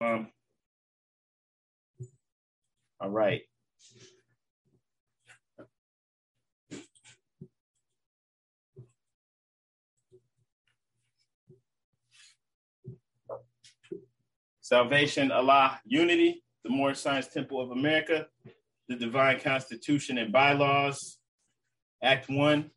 [0.00, 0.28] Um,
[3.00, 3.42] all right.
[14.60, 18.26] Salvation, Allah, Unity, the Moorish Science Temple of America,
[18.88, 21.18] the Divine Constitution and Bylaws,
[22.02, 22.70] Act 1.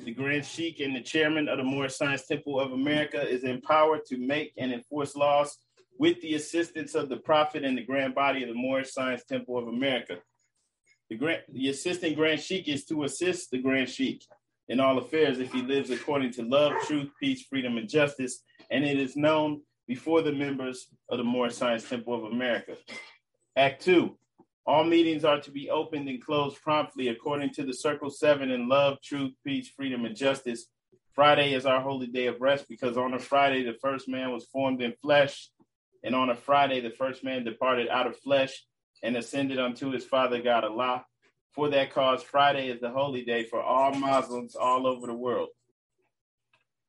[0.00, 4.04] The Grand Sheikh and the chairman of the Moorish Science Temple of America is empowered
[4.06, 5.58] to make and enforce laws
[5.98, 9.58] with the assistance of the Prophet and the Grand Body of the Moorish Science Temple
[9.58, 10.18] of America.
[11.10, 14.24] The, grand, the assistant Grand Sheikh is to assist the Grand Sheikh
[14.68, 18.84] in all affairs if he lives according to love, truth, peace, freedom, and justice, and
[18.84, 22.76] it is known before the members of the Moorish Science Temple of America.
[23.56, 24.16] Act two,
[24.66, 28.68] all meetings are to be opened and closed promptly according to the Circle 7 in
[28.68, 30.66] love, truth, peace, freedom, and justice.
[31.14, 34.44] Friday is our holy day of rest because on a Friday the first man was
[34.52, 35.48] formed in flesh,
[36.02, 38.64] and on a Friday the first man departed out of flesh
[39.02, 41.04] and ascended unto his Father God Allah.
[41.54, 45.48] For that cause, Friday is the holy day for all Muslims all over the world.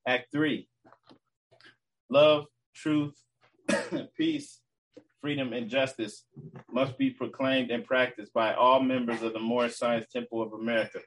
[0.05, 0.67] Act 3
[2.09, 3.15] Love, truth,
[4.17, 4.59] peace,
[5.21, 6.25] freedom, and justice
[6.71, 10.99] must be proclaimed and practiced by all members of the Moorish Science Temple of America.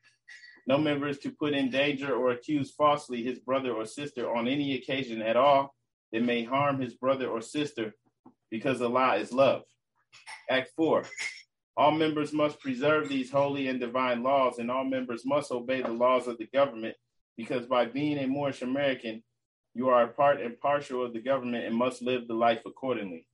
[0.67, 4.47] No member is to put in danger or accuse falsely his brother or sister on
[4.47, 5.75] any occasion at all
[6.13, 7.95] that may harm his brother or sister
[8.51, 9.63] because Allah is love.
[10.51, 11.05] Act 4.
[11.77, 15.89] All members must preserve these holy and divine laws, and all members must obey the
[15.89, 16.95] laws of the government
[17.37, 19.23] because by being a Moorish American,
[19.75, 23.27] you are a part and partial of the government and must live the life accordingly.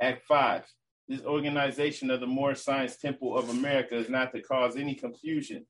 [0.00, 0.62] Act 5.
[1.08, 5.66] This organization of the Moorish Science Temple of America is not to cause any confusion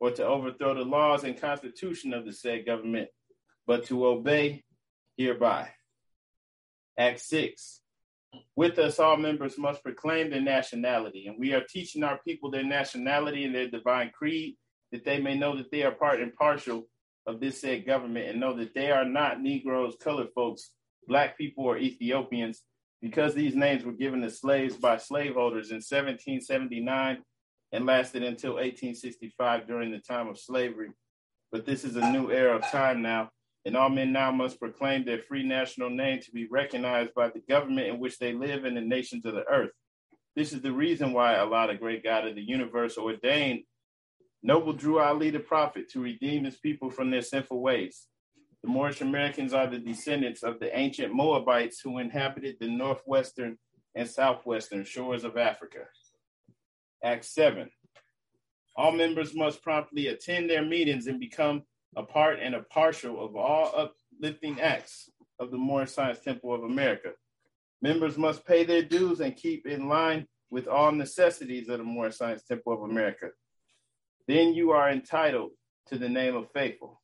[0.00, 3.08] or to overthrow the laws and constitution of the said government,
[3.66, 4.62] but to obey
[5.18, 5.68] hereby.
[6.98, 7.80] Act 6.
[8.56, 12.64] With us, all members must proclaim their nationality, and we are teaching our people their
[12.64, 14.56] nationality and their divine creed,
[14.92, 16.86] that they may know that they are part and partial
[17.26, 20.70] of this said government and know that they are not Negroes, colored folks,
[21.06, 22.62] Black people, or Ethiopians,
[23.02, 27.18] because these names were given to slaves by slaveholders in 1779
[27.72, 30.90] and lasted until 1865 during the time of slavery.
[31.52, 33.30] But this is a new era of time now,
[33.68, 37.42] and all men now must proclaim their free national name to be recognized by the
[37.50, 39.72] government in which they live and the nations of the earth.
[40.34, 43.64] This is the reason why Allah, the great God of the universe, ordained
[44.42, 48.06] Noble Drew Ali the prophet to redeem his people from their sinful ways.
[48.62, 53.58] The Moorish Americans are the descendants of the ancient Moabites who inhabited the northwestern
[53.94, 55.80] and southwestern shores of Africa.
[57.04, 57.68] Act 7.
[58.78, 61.64] All members must promptly attend their meetings and become
[61.96, 63.90] a part and a partial of all
[64.20, 67.10] uplifting acts of the Moorish Science Temple of America.
[67.80, 72.16] Members must pay their dues and keep in line with all necessities of the Moorish
[72.16, 73.28] Science Temple of America.
[74.26, 75.50] Then you are entitled
[75.86, 77.00] to the name of faithful.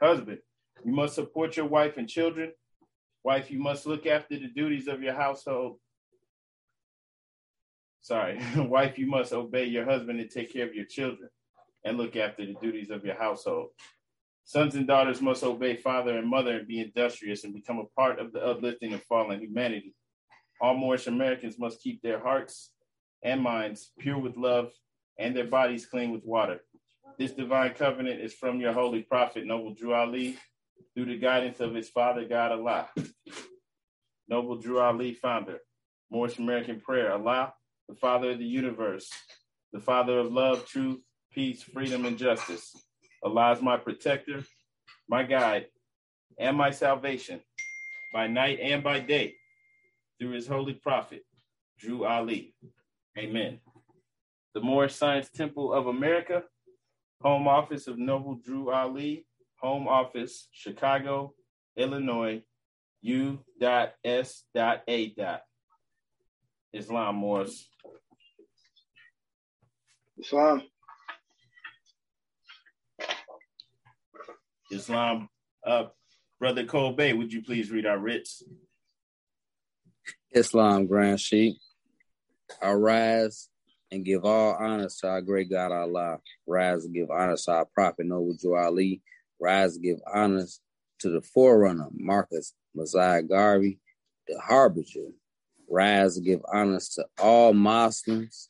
[0.00, 0.38] Husband,
[0.84, 2.52] you must support your wife and children.
[3.24, 5.78] Wife, you must look after the duties of your household.
[8.00, 11.28] Sorry, wife, you must obey your husband and take care of your children
[11.84, 13.70] and look after the duties of your household.
[14.48, 18.18] Sons and daughters must obey father and mother and be industrious and become a part
[18.18, 19.94] of the uplifting of fallen humanity.
[20.58, 22.70] All Moorish Americans must keep their hearts
[23.22, 24.70] and minds pure with love
[25.18, 26.60] and their bodies clean with water.
[27.18, 30.38] This divine covenant is from your holy prophet, Noble Drew Ali,
[30.94, 32.88] through the guidance of his father, God Allah.
[34.28, 35.58] Noble Drew Ali, founder,
[36.10, 37.52] Moorish American Prayer, Allah,
[37.86, 39.10] the Father of the universe,
[39.74, 41.02] the Father of love, truth,
[41.34, 42.74] peace, freedom, and justice.
[43.22, 44.44] Allah is my protector,
[45.08, 45.66] my guide,
[46.38, 47.40] and my salvation
[48.12, 49.34] by night and by day
[50.18, 51.24] through his holy prophet,
[51.78, 52.54] Drew Ali.
[53.16, 53.60] Amen.
[54.54, 56.42] The Moorish Science Temple of America
[57.22, 59.26] Home office of Noble Drew Ali.
[59.60, 61.34] Home office, Chicago,
[61.76, 62.42] Illinois,
[63.02, 65.14] U.S.A.
[66.72, 67.68] Islam Morris.
[70.16, 70.62] Islam.
[74.70, 75.28] Islam.
[75.64, 75.84] Uh,
[76.38, 78.42] Brother Kobe, would you please read our writs?
[80.32, 81.56] Islam Grand Sheikh.
[82.62, 83.48] Arise
[83.90, 86.18] and give all honors to our great God Allah.
[86.46, 89.02] Rise and give honors to our prophet Noble Ali.
[89.40, 90.60] Rise and give honors
[91.00, 93.78] to the forerunner Marcus Mosiah Garvey,
[94.26, 95.10] the harbinger.
[95.68, 98.48] Rise and give honors to all Muslims,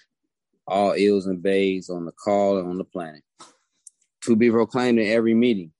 [0.66, 3.22] all Els and Beys on the call and on the planet.
[4.22, 5.72] To be proclaimed in every meeting.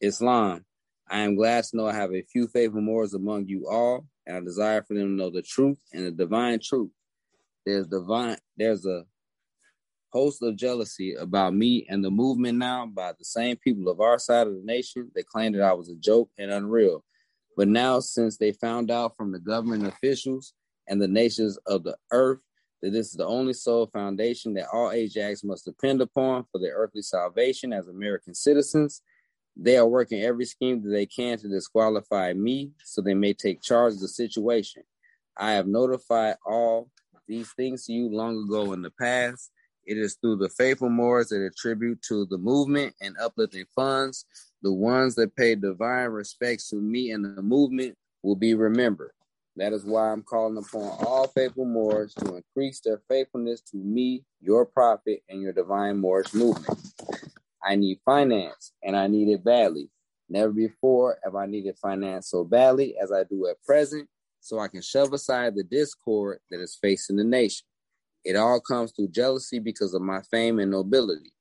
[0.00, 0.64] Islam.
[1.08, 4.06] I am glad to know I have a few faithful Moors among you all.
[4.26, 6.90] and I desire for them to know the truth and the divine truth.
[7.64, 9.04] There's divine, there's a
[10.12, 14.18] host of jealousy about me and the movement now by the same people of our
[14.18, 17.04] side of the nation that claimed that I was a joke and unreal.
[17.56, 20.54] But now, since they found out from the government officials
[20.88, 22.38] and the nations of the earth
[22.82, 26.74] that this is the only sole foundation that all Asiatics must depend upon for their
[26.74, 29.02] earthly salvation as American citizens,
[29.56, 33.62] they are working every scheme that they can to disqualify me so they may take
[33.62, 34.82] charge of the situation.
[35.36, 36.90] I have notified all
[37.26, 39.50] these things to you long ago in the past.
[39.84, 44.26] It is through the faithful Moors that attribute to the movement and uplifting funds.
[44.62, 49.12] The ones that pay divine respects to me and the movement will be remembered.
[49.56, 54.24] That is why I'm calling upon all faithful Moors to increase their faithfulness to me,
[54.40, 56.78] your prophet, and your divine Moorish movement.
[57.66, 59.90] I need finance, and I need it badly.
[60.28, 64.08] Never before have I needed finance so badly as I do at present,
[64.40, 67.66] so I can shove aside the discord that is facing the nation.
[68.24, 71.32] It all comes through jealousy because of my fame and nobility.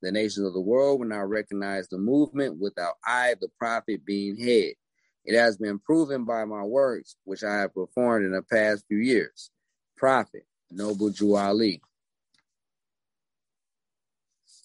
[0.00, 4.36] The nations of the world will now recognize the movement without I, the prophet, being
[4.36, 4.74] head.
[5.24, 8.98] It has been proven by my works, which I have performed in the past few
[8.98, 9.50] years.
[9.96, 11.82] Prophet, Noble Drew Ali.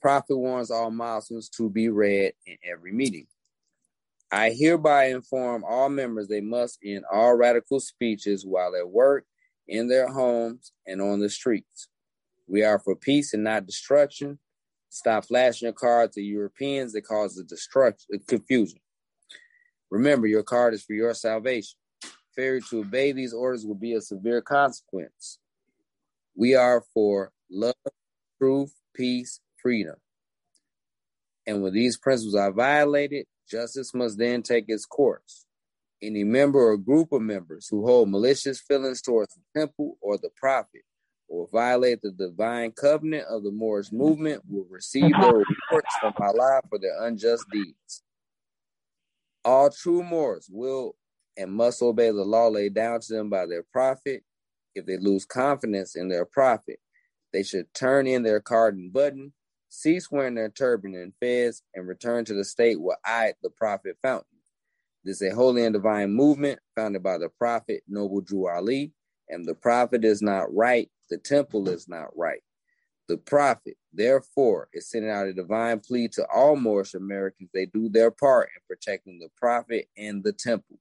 [0.03, 3.25] Prophet warns all Muslims to be read in every meeting.
[4.29, 9.23] I hereby inform all members they must end all radical speeches while at work,
[9.65, 11.87] in their homes, and on the streets.
[12.47, 14.39] We are for peace and not destruction.
[14.89, 18.79] Stop flashing your card to Europeans that cause the destruction, uh, confusion.
[19.89, 21.77] Remember, your card is for your salvation.
[22.35, 25.39] Failure to obey these orders will be a severe consequence.
[26.35, 27.73] We are for love,
[28.37, 29.95] truth, peace, freedom.
[31.47, 35.45] And when these principles are violated, justice must then take its course.
[36.01, 40.29] Any member or group of members who hold malicious feelings towards the temple or the
[40.35, 40.81] prophet
[41.29, 46.61] or violate the divine covenant of the Moorish movement will receive their reports from Allah
[46.69, 48.03] for their unjust deeds.
[49.45, 50.95] All true Moors will
[51.37, 54.23] and must obey the law laid down to them by their prophet.
[54.75, 56.79] If they lose confidence in their prophet,
[57.31, 59.33] they should turn in their card and button
[59.73, 63.97] cease wearing their turban and fez, and return to the state where I, the prophet,
[64.03, 64.39] found you.
[65.03, 68.93] This is a holy and divine movement founded by the prophet Noble Drew Ali,
[69.29, 72.41] and the prophet is not right, the temple is not right.
[73.09, 77.89] The prophet, therefore, is sending out a divine plea to all Moorish Americans they do
[77.89, 80.79] their part in protecting the prophet and the temple.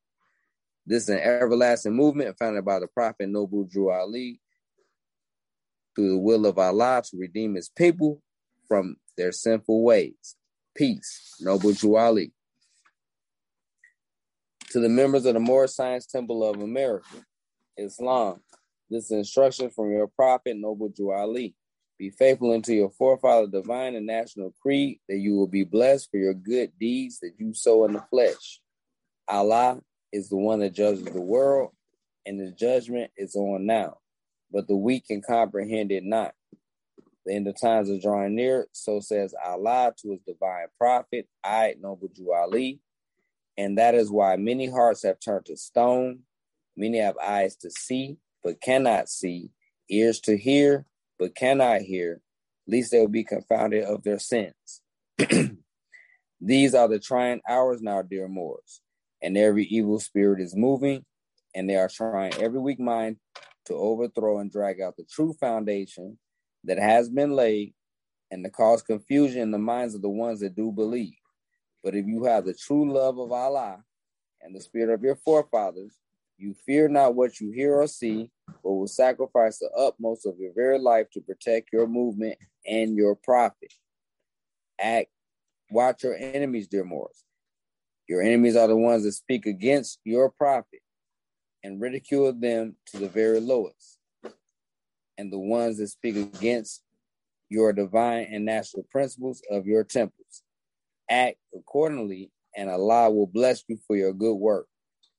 [0.86, 4.40] This is an everlasting movement founded by the prophet Noble Drew Ali
[5.94, 8.20] through the will of Allah to redeem his people
[8.72, 10.34] from their sinful ways.
[10.74, 12.32] Peace, Noble Drew Ali.
[14.70, 17.22] To the members of the Moorish Science Temple of America,
[17.76, 18.40] Islam,
[18.88, 21.54] this instruction from your prophet, Noble Drew Ali.
[21.98, 26.16] Be faithful unto your forefather, divine and national creed, that you will be blessed for
[26.16, 28.62] your good deeds that you sow in the flesh.
[29.28, 29.82] Allah
[30.14, 31.72] is the one that judges the world,
[32.24, 33.98] and his judgment is on now.
[34.50, 36.32] But the weak can comprehend it not.
[37.24, 41.74] The end of times is drawing near, so says Allah to his divine prophet, I,
[41.80, 42.80] Noble Drew Ali.
[43.56, 46.20] And that is why many hearts have turned to stone.
[46.76, 49.50] Many have eyes to see, but cannot see,
[49.88, 50.86] ears to hear,
[51.18, 52.20] but cannot hear,
[52.66, 54.80] lest they will be confounded of their sins.
[56.40, 58.80] These are the trying hours now, dear Moors,
[59.22, 61.04] and every evil spirit is moving,
[61.54, 63.18] and they are trying every weak mind
[63.66, 66.18] to overthrow and drag out the true foundation
[66.64, 67.74] that has been laid
[68.30, 71.14] and to cause confusion in the minds of the ones that do believe.
[71.82, 73.84] But if you have the true love of Allah
[74.40, 75.98] and the spirit of your forefathers,
[76.38, 80.52] you fear not what you hear or see, but will sacrifice the utmost of your
[80.54, 83.72] very life to protect your movement and your prophet.
[84.80, 85.08] Act,
[85.70, 87.24] watch your enemies, dear Moors.
[88.08, 90.80] Your enemies are the ones that speak against your prophet
[91.62, 93.98] and ridicule them to the very lowest
[95.18, 96.82] and the ones that speak against
[97.48, 100.42] your divine and natural principles of your temples.
[101.10, 104.66] Act accordingly, and Allah will bless you for your good work.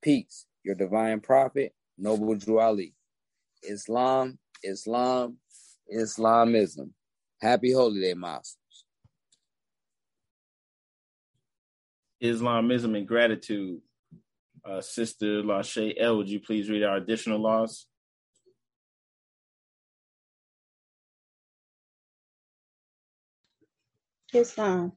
[0.01, 2.93] Peace, your divine prophet, Noble Drew Ali.
[3.61, 5.37] Islam, Islam,
[5.87, 6.93] Islamism.
[7.41, 8.15] Happy Holy Day.
[12.19, 13.81] Islamism and gratitude.
[14.65, 17.85] Uh, Sister Lashe L, would you please read our additional laws?
[24.35, 24.79] Islam.
[24.79, 24.91] Um,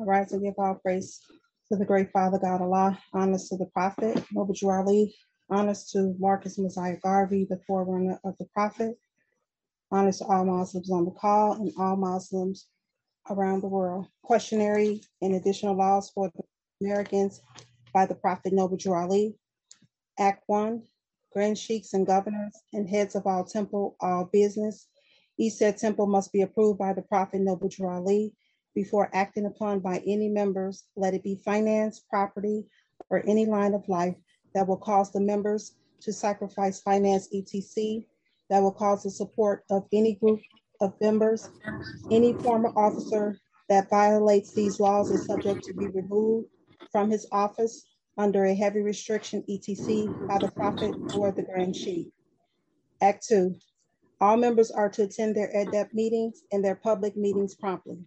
[0.00, 1.20] I rise and give all praise
[1.68, 5.14] to the great Father God Allah, honors to the Prophet, Noble Ali,
[5.50, 8.96] Honors to Marcus Mosiah Garvey, the forerunner of the Prophet.
[9.92, 12.66] Honors to all Muslims on the call and all Muslims
[13.30, 14.06] around the world.
[14.24, 16.30] Questionary and additional laws for
[16.80, 17.40] Americans
[17.92, 19.36] by the Prophet Drew Ali.
[20.18, 20.82] Act 1
[21.32, 24.88] Grand Sheiks and governors and heads of all temple, all business.
[25.38, 28.32] Each said temple must be approved by the Prophet Noble Ali
[28.76, 32.66] before acting upon by any members, let it be finance, property,
[33.10, 34.14] or any line of life
[34.54, 38.02] that will cause the members to sacrifice finance etc
[38.48, 40.40] that will cause the support of any group
[40.80, 41.48] of members
[42.10, 46.46] any former officer that violates these laws is subject to be removed
[46.92, 47.86] from his office
[48.18, 52.08] under a heavy restriction etc by the prophet or the grand sheik
[53.00, 53.54] act 2
[54.20, 57.98] all members are to attend their adept meetings and their public meetings promptly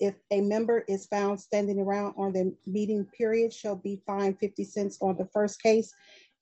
[0.00, 4.64] if a member is found standing around on the meeting period, shall be fined 50
[4.64, 5.92] cents on the first case.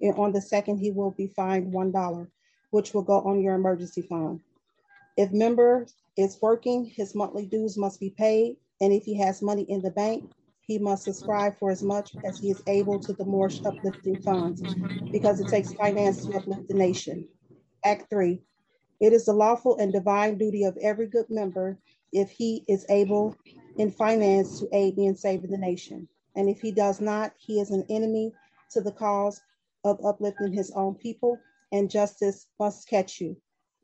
[0.01, 2.27] And on the second, he will be fined $1,
[2.71, 4.41] which will go on your emergency fund.
[5.17, 8.57] If member is working, his monthly dues must be paid.
[8.81, 10.31] And if he has money in the bank,
[10.63, 14.63] he must subscribe for as much as he is able to the more uplifting funds
[15.11, 17.29] because it takes finance to uplift the nation.
[17.85, 18.41] Act three,
[19.01, 21.79] it is the lawful and divine duty of every good member
[22.13, 23.37] if he is able
[23.79, 26.09] in finance to aid me in saving the nation.
[26.37, 28.33] And if he does not, he is an enemy
[28.73, 29.41] to the cause
[29.85, 31.39] of uplifting his own people,
[31.73, 33.37] and justice must catch you.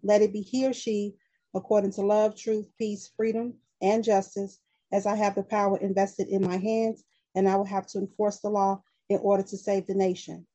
[0.02, 1.16] Let it be he or she,
[1.54, 4.58] according to love, truth, peace, freedom, and justice,
[4.92, 7.04] as I have the power invested in my hands,
[7.34, 10.46] and I will have to enforce the law in order to save the nation.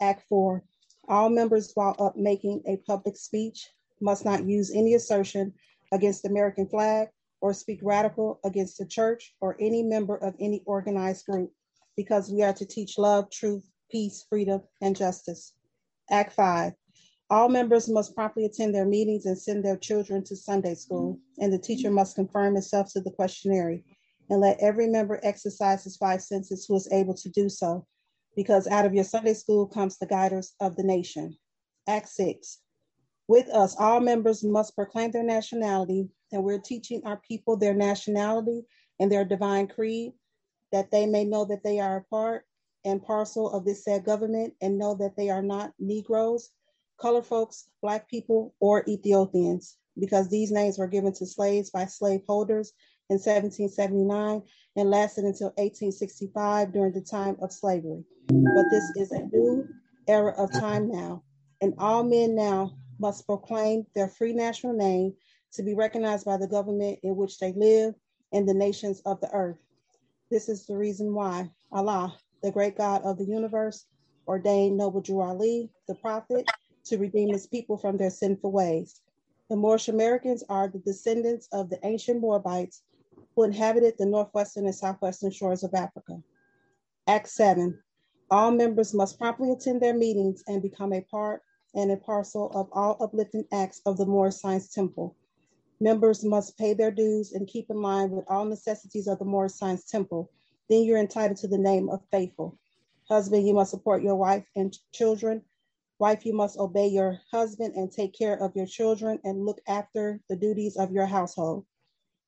[0.00, 0.64] Act four,
[1.08, 3.68] all members while up making a public speech
[4.00, 5.52] must not use any assertion
[5.92, 7.08] against the American flag
[7.40, 11.50] or speak radical against the church or any member of any organized group
[11.96, 15.54] because we are to teach love, truth, peace, freedom, and justice.
[16.10, 16.72] Act 5.
[17.30, 21.52] All members must promptly attend their meetings and send their children to Sunday school, and
[21.52, 23.78] the teacher must confirm himself to the questionnaire
[24.28, 27.86] and let every member exercise his five senses who is able to do so,
[28.34, 31.36] because out of your Sunday school comes the guiders of the nation.
[31.86, 32.58] Act 6.
[33.30, 38.64] With us, all members must proclaim their nationality, and we're teaching our people their nationality
[38.98, 40.14] and their divine creed,
[40.72, 42.44] that they may know that they are a part
[42.84, 46.50] and parcel of this said government and know that they are not Negroes,
[47.00, 52.72] color folks, Black people, or Ethiopians, because these names were given to slaves by slaveholders
[53.10, 54.42] in 1779
[54.74, 58.02] and lasted until 1865 during the time of slavery.
[58.26, 59.68] But this is a new
[60.08, 61.22] era of time now,
[61.60, 65.14] and all men now must proclaim their free national name
[65.52, 67.94] to be recognized by the government in which they live
[68.32, 69.58] and the nations of the earth.
[70.30, 73.86] This is the reason why Allah, the great God of the universe,
[74.28, 76.48] ordained Noble Drew Ali, the prophet,
[76.84, 79.00] to redeem his people from their sinful ways.
[79.48, 82.82] The Moorish Americans are the descendants of the ancient Moabites
[83.34, 86.22] who inhabited the northwestern and southwestern shores of Africa.
[87.06, 87.76] Act 7.
[88.30, 91.42] All members must promptly attend their meetings and become a part
[91.74, 95.16] and a parcel of all uplifting acts of the Moorish Science Temple.
[95.80, 99.54] Members must pay their dues and keep in line with all necessities of the Moorish
[99.54, 100.30] Science Temple.
[100.68, 102.58] Then you're entitled to the name of faithful.
[103.08, 105.42] Husband, you must support your wife and children.
[105.98, 110.20] Wife, you must obey your husband and take care of your children and look after
[110.28, 111.66] the duties of your household.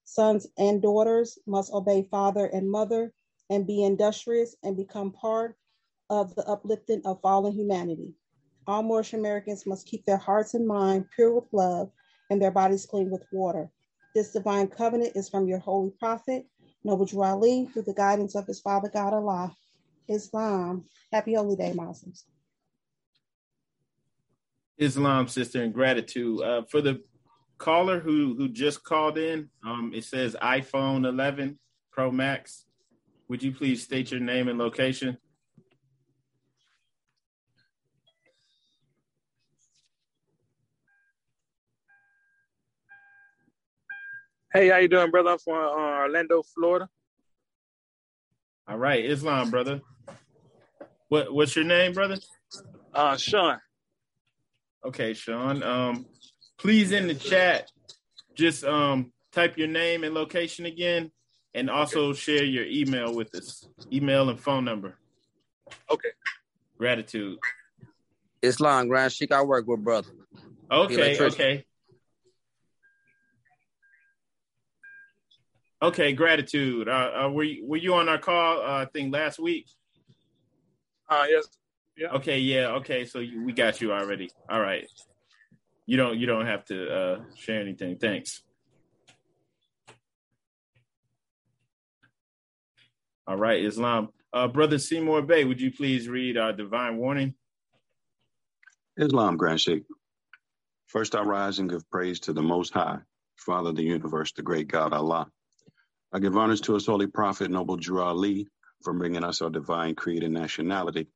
[0.04, 3.12] Sons and daughters must obey father and mother
[3.48, 5.56] and be industrious and become part
[6.10, 8.14] of the uplifting of fallen humanity.
[8.66, 11.90] All Moorish Americans must keep their hearts and mind pure with love
[12.30, 13.70] and their bodies clean with water.
[14.14, 16.46] This divine covenant is from your holy prophet,
[16.84, 19.54] Noble Drew Ali, through the guidance of his father God Allah.
[20.08, 20.84] Islam.
[21.12, 22.24] Happy Holy Day, Muslims.
[24.78, 26.40] Islam, sister, and gratitude.
[26.40, 27.02] Uh, for the
[27.58, 31.58] caller who who just called in, um, it says iPhone 11
[31.92, 32.64] Pro Max.
[33.28, 35.16] Would you please state your name and location?
[44.52, 45.30] Hey, how you doing, brother?
[45.30, 46.86] I'm from uh, Orlando, Florida.
[48.68, 49.80] All right, Islam, brother.
[51.08, 52.18] What what's your name, brother?
[52.92, 53.58] Uh, Sean.
[54.84, 55.62] Okay, Sean.
[55.62, 56.06] Um,
[56.58, 57.70] please in the chat,
[58.34, 61.10] just um type your name and location again,
[61.54, 62.18] and also okay.
[62.18, 63.66] share your email with us.
[63.90, 64.98] Email and phone number.
[65.90, 66.10] Okay.
[66.76, 67.38] Gratitude.
[68.42, 70.10] Islam Grand Sheik, I work with brother.
[70.70, 71.64] Okay, okay.
[75.82, 76.88] Okay, gratitude.
[76.88, 78.58] Uh, uh, were you, were you on our call?
[78.58, 79.66] Uh, I think last week.
[81.10, 81.48] Uh yes.
[81.96, 82.08] Yeah.
[82.12, 83.04] Okay, yeah, okay.
[83.04, 84.30] So you, we got you already.
[84.48, 84.86] All right.
[85.84, 87.98] You don't you don't have to uh, share anything.
[87.98, 88.42] Thanks.
[93.26, 94.08] All right, Islam.
[94.32, 97.34] Uh, Brother Seymour Bey, would you please read our divine warning?
[98.96, 99.82] Islam, Grand Sheikh.
[100.86, 102.98] First, I rise and give praise to the Most High,
[103.36, 105.28] Father of the universe, the great God Allah.
[106.12, 108.48] I give honors to His holy prophet, Noble Drew Ali,
[108.82, 111.08] for bringing us our divine creed and nationality.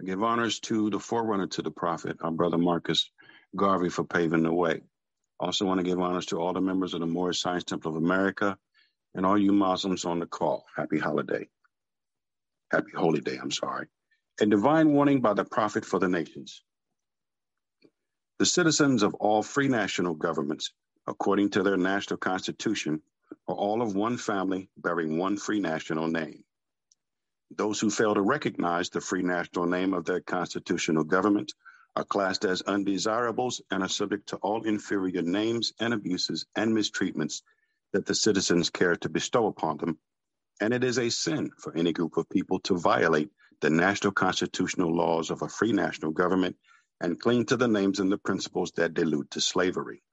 [0.00, 3.10] I give honors to the forerunner to the prophet, our brother Marcus
[3.56, 4.82] Garvey, for paving the way.
[5.40, 7.92] I also, want to give honors to all the members of the Moorish Science Temple
[7.92, 8.58] of America
[9.14, 10.66] and all you Muslims on the call.
[10.76, 11.48] Happy holiday.
[12.72, 13.88] Happy holy day, I'm sorry.
[14.40, 16.62] A divine warning by the prophet for the nations.
[18.38, 20.72] The citizens of all free national governments,
[21.08, 23.02] according to their national constitution,
[23.48, 26.44] are all of one family bearing one free national name.
[27.56, 31.54] Those who fail to recognize the free national name of their constitutional government
[31.96, 37.42] are classed as undesirables and are subject to all inferior names and abuses and mistreatments
[37.94, 39.98] that the citizens care to bestow upon them.
[40.60, 43.30] And it is a sin for any group of people to violate
[43.62, 46.56] the national constitutional laws of a free national government
[47.02, 50.03] and cling to the names and the principles that delude to slavery.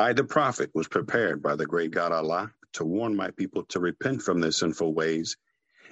[0.00, 3.80] I, the prophet, was prepared by the great God Allah to warn my people to
[3.80, 5.36] repent from their sinful ways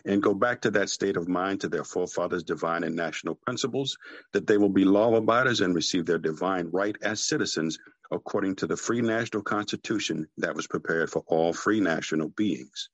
[0.06, 3.98] and go back to that state of mind to their forefathers' divine and national principles,
[4.32, 7.78] that they will be law abiders and receive their divine right as citizens
[8.10, 12.88] according to the free national constitution that was prepared for all free national beings.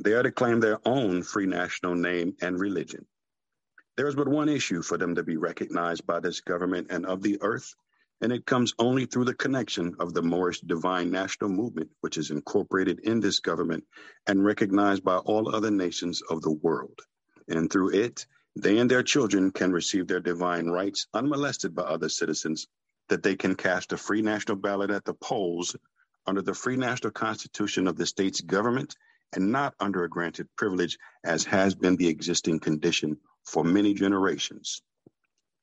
[0.00, 3.04] They are to claim their own free national name and religion.
[3.96, 7.20] There is but one issue for them to be recognized by this government and of
[7.20, 7.74] the earth,
[8.20, 12.30] and it comes only through the connection of the Moorish Divine National Movement, which is
[12.30, 13.84] incorporated in this government
[14.26, 16.98] and recognized by all other nations of the world.
[17.48, 18.26] And through it,
[18.56, 22.66] they and their children can receive their divine rights unmolested by other citizens,
[23.08, 25.76] that they can cast a free national ballot at the polls
[26.26, 28.96] under the free national constitution of the state's government
[29.34, 34.82] and not under a granted privilege, as has been the existing condition for many generations.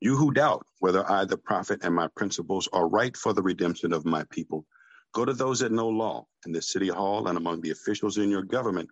[0.03, 3.93] You who doubt whether I, the prophet, and my principles are right for the redemption
[3.95, 4.67] of my people,
[5.15, 8.29] go to those that know law in the city hall and among the officials in
[8.31, 8.91] your government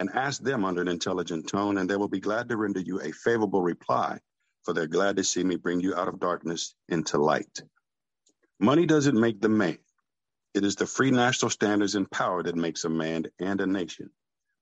[0.00, 3.02] and ask them under an intelligent tone, and they will be glad to render you
[3.02, 4.18] a favorable reply,
[4.64, 7.62] for they're glad to see me bring you out of darkness into light.
[8.60, 9.78] Money doesn't make the man.
[10.54, 14.10] It is the free national standards and power that makes a man and a nation.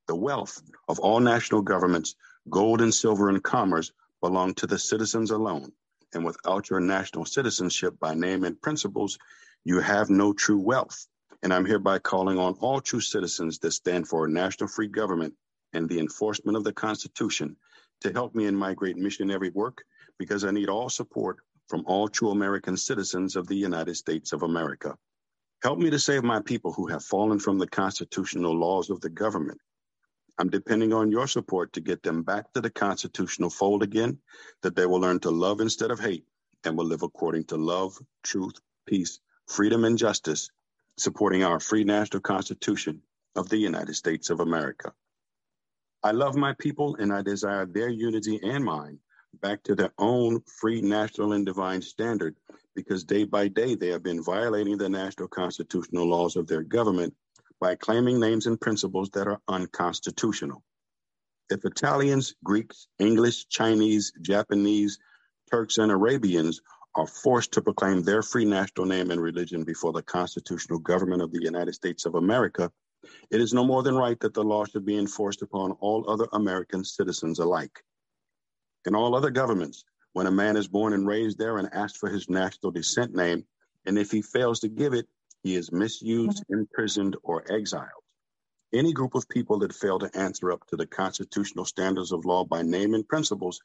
[0.09, 2.17] The wealth of all national governments
[2.51, 5.73] Gold and silver and commerce belong to the citizens alone.
[6.13, 9.19] And without your national citizenship by name and principles,
[9.65, 11.07] you have no true wealth.
[11.43, 15.35] And I'm hereby calling on all true citizens that stand for a national free government
[15.73, 17.57] and the enforcement of the Constitution
[18.01, 19.85] to help me in my great missionary work
[20.19, 24.43] because I need all support from all true American citizens of the United States of
[24.43, 24.97] America.
[25.63, 29.11] Help me to save my people who have fallen from the constitutional laws of the
[29.11, 29.61] government
[30.41, 34.17] I'm depending on your support to get them back to the constitutional fold again,
[34.63, 36.25] that they will learn to love instead of hate
[36.65, 38.55] and will live according to love, truth,
[38.87, 40.51] peace, freedom, and justice,
[40.97, 43.03] supporting our free national constitution
[43.37, 44.95] of the United States of America.
[46.03, 48.99] I love my people and I desire their unity and mine
[49.43, 52.35] back to their own free national and divine standard
[52.75, 57.15] because day by day they have been violating the national constitutional laws of their government
[57.61, 60.63] by claiming names and principles that are unconstitutional.
[61.51, 64.99] If Italians, Greeks, English, Chinese, Japanese,
[65.51, 66.61] Turks, and Arabians
[66.95, 71.33] are forced to proclaim their free national name and religion before the constitutional government of
[71.33, 72.71] the United States of America,
[73.31, 76.29] it is no more than right that the law should be enforced upon all other
[76.33, 77.83] American citizens alike.
[78.87, 82.09] In all other governments, when a man is born and raised there and asks for
[82.09, 83.45] his national descent name,
[83.87, 85.07] and if he fails to give it,
[85.43, 86.61] he is misused, mm-hmm.
[86.61, 87.89] imprisoned, or exiled.
[88.73, 92.45] Any group of people that fail to answer up to the constitutional standards of law
[92.45, 93.61] by name and principles,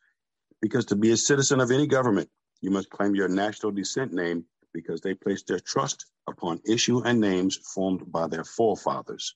[0.62, 2.30] because to be a citizen of any government,
[2.62, 7.20] you must claim your national descent name because they place their trust upon issue and
[7.20, 9.36] names formed by their forefathers.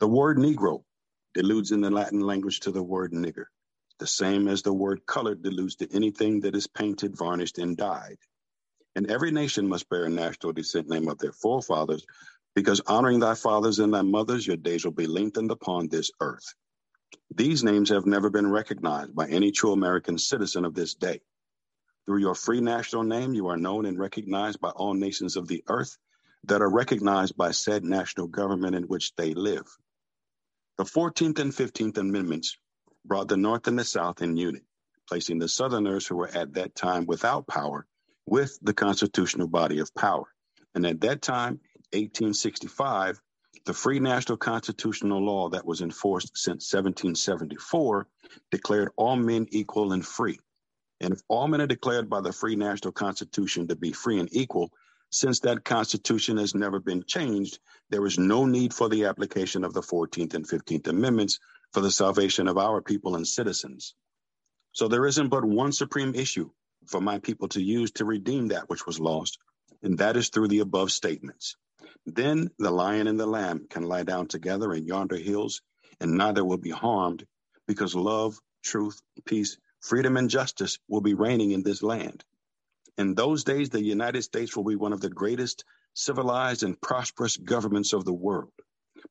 [0.00, 0.84] The word Negro
[1.34, 3.46] deludes in the Latin language to the word nigger,
[3.98, 8.18] the same as the word colored deludes to anything that is painted, varnished, and dyed.
[8.98, 12.04] And every nation must bear a national descent name of their forefathers,
[12.56, 16.52] because honoring thy fathers and thy mothers, your days will be lengthened upon this earth.
[17.32, 21.20] These names have never been recognized by any true American citizen of this day.
[22.06, 25.62] Through your free national name, you are known and recognized by all nations of the
[25.68, 25.96] earth
[26.48, 29.68] that are recognized by said national government in which they live.
[30.76, 32.58] The 14th and 15th Amendments
[33.04, 34.64] brought the North and the South in unity
[35.08, 37.86] placing the Southerners who were at that time without power
[38.28, 40.24] with the constitutional body of power.
[40.74, 41.60] And at that time,
[41.92, 43.20] 1865,
[43.64, 48.06] the free national constitutional law that was enforced since 1774
[48.50, 50.38] declared all men equal and free.
[51.00, 54.28] And if all men are declared by the free national constitution to be free and
[54.32, 54.70] equal,
[55.10, 59.72] since that constitution has never been changed, there is no need for the application of
[59.72, 61.38] the 14th and 15th Amendments
[61.72, 63.94] for the salvation of our people and citizens.
[64.72, 66.50] So there isn't but one supreme issue
[66.88, 69.38] for my people to use to redeem that which was lost,
[69.82, 71.56] and that is through the above statements.
[72.06, 75.62] Then the lion and the lamb can lie down together in yonder hills,
[76.00, 77.26] and neither will be harmed,
[77.66, 82.24] because love, truth, peace, freedom, and justice will be reigning in this land.
[82.96, 87.36] In those days, the United States will be one of the greatest civilized and prosperous
[87.36, 88.52] governments of the world.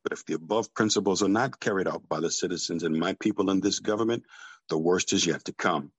[0.03, 3.49] But if the above principles are not carried out by the citizens and my people
[3.49, 4.23] in this government,
[4.69, 5.91] the worst is yet to come.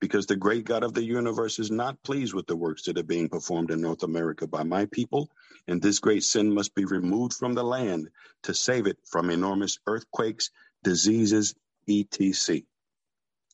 [0.00, 3.04] Because the great God of the universe is not pleased with the works that are
[3.04, 5.30] being performed in North America by my people,
[5.68, 8.10] and this great sin must be removed from the land
[8.44, 10.50] to save it from enormous earthquakes,
[10.82, 11.54] diseases,
[11.88, 12.62] etc.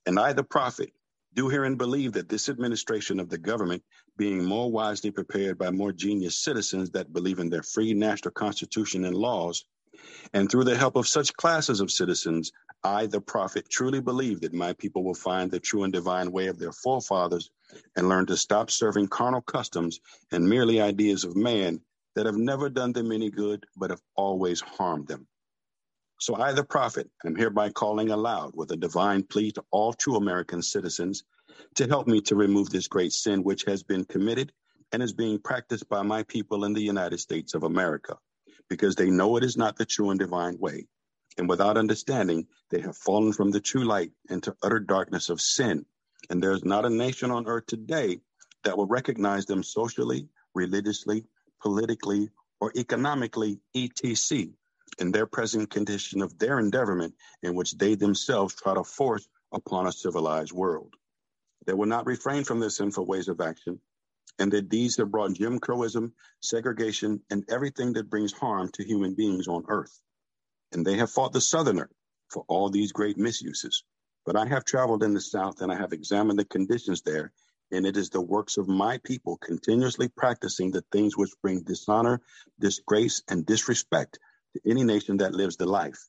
[0.07, 0.93] And I, the prophet,
[1.35, 3.83] do and believe that this administration of the government,
[4.17, 9.05] being more wisely prepared by more genius citizens that believe in their free national constitution
[9.05, 9.65] and laws,
[10.33, 12.53] and through the help of such classes of citizens,
[12.85, 16.47] I, the prophet, truly believe that my people will find the true and divine way
[16.47, 17.51] of their forefathers
[17.97, 21.81] and learn to stop serving carnal customs and merely ideas of man
[22.15, 25.27] that have never done them any good, but have always harmed them.
[26.21, 30.17] So I, the prophet, am hereby calling aloud with a divine plea to all true
[30.17, 31.25] American citizens
[31.77, 34.53] to help me to remove this great sin which has been committed
[34.93, 38.17] and is being practiced by my people in the United States of America
[38.69, 40.87] because they know it is not the true and divine way.
[41.39, 45.87] And without understanding, they have fallen from the true light into utter darkness of sin.
[46.29, 48.21] And there is not a nation on earth today
[48.65, 51.27] that will recognize them socially, religiously,
[51.63, 54.49] politically, or economically, etc.,
[54.99, 59.87] in their present condition of their endeavorment in which they themselves try to force upon
[59.87, 60.95] a civilized world.
[61.67, 63.81] They will not refrain from their sinful ways of action,
[64.41, 69.15] and their deeds have brought Jim Crowism, segregation, and everything that brings harm to human
[69.15, 70.01] beings on earth.
[70.73, 71.91] And they have fought the Southerner
[72.29, 73.85] for all these great misuses.
[74.27, 77.33] But I have traveled in the South and I have examined the conditions there,
[77.71, 82.21] and it is the works of my people continuously practicing the things which bring dishonor,
[82.59, 84.19] disgrace, and disrespect
[84.55, 86.09] to any nation that lives the life.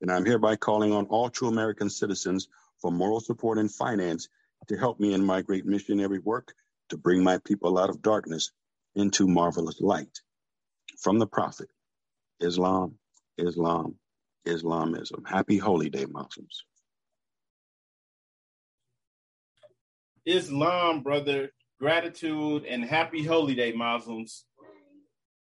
[0.00, 2.48] And I'm hereby calling on all true American citizens
[2.80, 4.28] for moral support and finance
[4.68, 6.54] to help me in my great missionary work
[6.88, 8.50] to bring my people out of darkness
[8.94, 10.20] into marvelous light.
[11.00, 11.68] From the prophet,
[12.40, 12.98] Islam,
[13.38, 13.96] Islam,
[14.44, 15.24] Islamism.
[15.26, 16.64] Happy Holy Day, Muslims.
[20.26, 21.50] Islam, brother.
[21.80, 24.44] Gratitude and happy Holy Day, Muslims.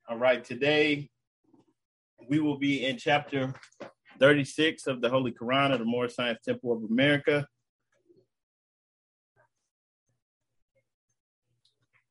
[0.08, 1.10] All right, today
[2.28, 3.52] we will be in chapter
[4.18, 7.46] 36 of the Holy Quran of the Moorish Science Temple of America.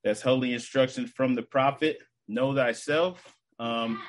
[0.03, 1.99] That's holy instructions from the prophet.
[2.27, 3.23] Know thyself.
[3.60, 4.01] Um,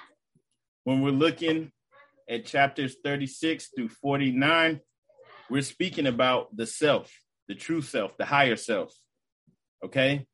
[0.84, 1.72] when we're looking
[2.28, 4.80] at chapters 36 through 49,
[5.50, 7.12] we're speaking about the self,
[7.48, 8.94] the true self, the higher self.
[9.84, 10.26] Okay.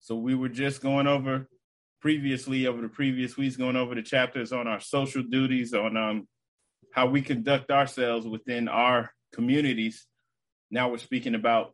[0.00, 1.48] So we were just going over
[2.00, 6.28] previously over the previous weeks, going over the chapters on our social duties, on um,
[6.92, 10.06] how we conduct ourselves within our communities.
[10.70, 11.72] Now we're speaking about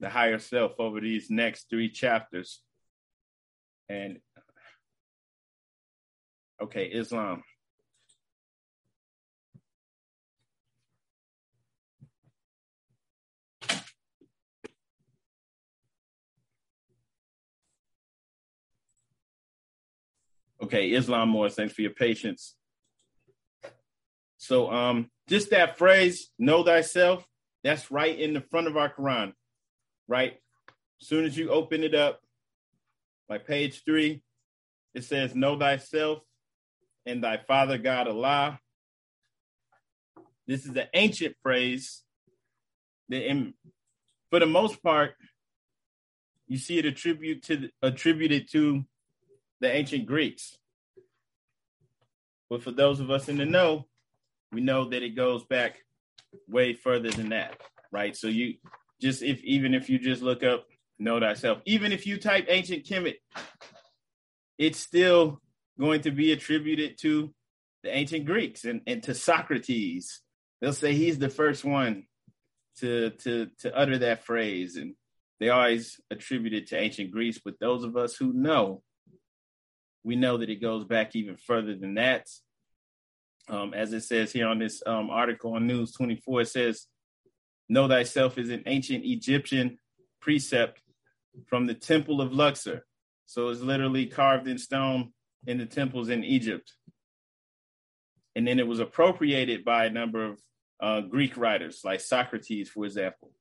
[0.00, 2.60] the higher self over these next three chapters.
[3.88, 4.18] And
[6.62, 7.42] okay, Islam.
[20.62, 21.48] Okay, Islam more.
[21.48, 22.56] Thanks for your patience.
[24.38, 27.26] So, um, just that phrase, "Know thyself,"
[27.62, 29.32] that's right in the front of our Quran
[30.08, 30.34] right?
[31.00, 32.20] As soon as you open it up,
[33.28, 34.22] like page three,
[34.94, 36.20] it says, Know thyself
[37.06, 38.58] and thy Father God Allah.
[40.46, 42.02] This is an ancient phrase
[43.08, 43.54] that, in,
[44.30, 45.14] for the most part,
[46.48, 48.84] you see it attribute to attributed to
[49.60, 50.56] the ancient Greeks.
[52.48, 53.86] But for those of us in the know,
[54.52, 55.82] we know that it goes back
[56.48, 58.16] way further than that, right?
[58.16, 58.54] So you
[59.00, 60.66] just if even if you just look up
[60.98, 63.16] know thyself, even if you type ancient Kemet,
[64.58, 65.40] it's still
[65.78, 67.32] going to be attributed to
[67.82, 70.20] the ancient Greeks and, and to Socrates.
[70.60, 72.04] They'll say he's the first one
[72.78, 74.94] to to to utter that phrase, and
[75.40, 77.40] they always attribute it to ancient Greece.
[77.42, 78.82] But those of us who know,
[80.02, 82.26] we know that it goes back even further than that.
[83.48, 86.86] Um, as it says here on this um, article on News 24, it says,
[87.68, 89.78] Know thyself is an ancient Egyptian
[90.20, 90.80] precept
[91.46, 92.84] from the Temple of Luxor.
[93.26, 95.12] So it's literally carved in stone
[95.46, 96.72] in the temples in Egypt.
[98.34, 100.40] And then it was appropriated by a number of
[100.80, 103.32] uh, Greek writers, like Socrates, for example.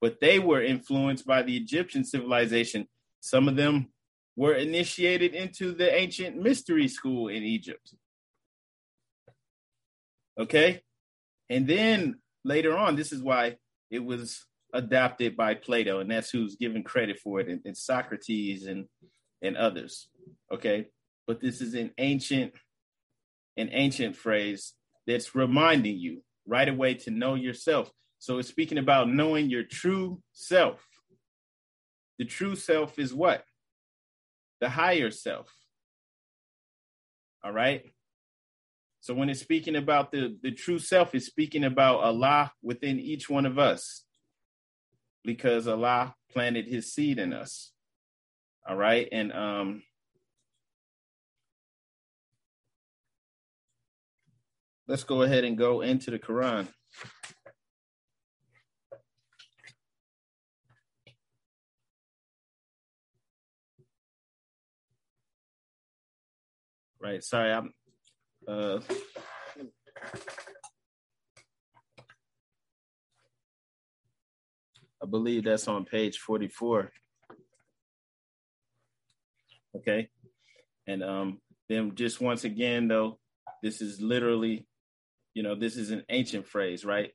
[0.00, 2.86] But they were influenced by the Egyptian civilization.
[3.20, 3.88] Some of them
[4.36, 7.94] were initiated into the ancient mystery school in Egypt.
[10.38, 10.82] Okay.
[11.48, 13.56] And then later on, this is why
[13.90, 18.66] it was adopted by Plato, and that's who's given credit for it, and, and Socrates
[18.66, 18.86] and
[19.42, 20.08] and others.
[20.52, 20.88] Okay.
[21.26, 22.52] But this is an ancient,
[23.56, 24.74] an ancient phrase
[25.06, 27.90] that's reminding you right away to know yourself.
[28.18, 30.84] So it's speaking about knowing your true self.
[32.18, 33.44] The true self is what?
[34.60, 35.52] The higher self.
[37.44, 37.82] All right.
[39.00, 43.28] So when it's speaking about the, the true self, it's speaking about Allah within each
[43.30, 44.02] one of us
[45.24, 47.70] because Allah planted his seed in us.
[48.68, 49.08] All right.
[49.12, 49.82] And um
[54.88, 56.68] let's go ahead and go into the Quran.
[67.00, 67.22] Right.
[67.22, 67.72] Sorry, I'm
[68.48, 68.80] uh,
[75.02, 76.90] I believe that's on page 44.
[79.76, 80.08] Okay.
[80.86, 83.18] And um, then just once again, though,
[83.62, 84.66] this is literally,
[85.36, 87.10] you know, this is an ancient phrase, right?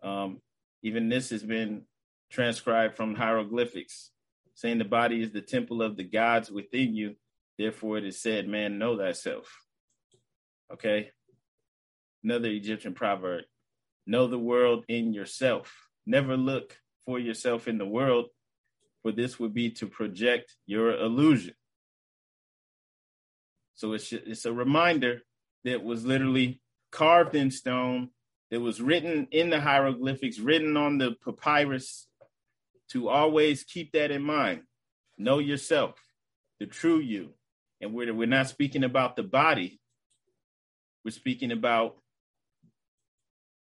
[0.00, 0.40] Um,
[0.84, 1.82] even this has been
[2.30, 4.12] transcribed from hieroglyphics,
[4.54, 7.16] saying the body is the temple of the gods within you.
[7.58, 9.52] Therefore, it is said, man, know thyself.
[10.72, 11.10] Okay.
[12.22, 13.42] Another Egyptian proverb
[14.06, 15.88] know the world in yourself.
[16.06, 16.76] Never look
[17.06, 18.26] for yourself in the world,
[19.02, 21.54] for this would be to project your illusion.
[23.74, 25.22] So it's, it's a reminder
[25.64, 26.60] that was literally
[26.92, 28.10] carved in stone,
[28.52, 32.06] that was written in the hieroglyphics, written on the papyrus,
[32.90, 34.60] to always keep that in mind.
[35.16, 35.94] Know yourself,
[36.60, 37.30] the true you.
[37.80, 39.80] And we're, we're not speaking about the body,
[41.04, 41.96] we're speaking about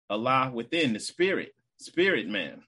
[0.08, 2.62] Allah within the spirit, spirit man.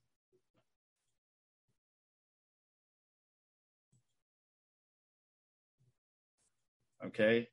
[7.07, 7.49] Okay.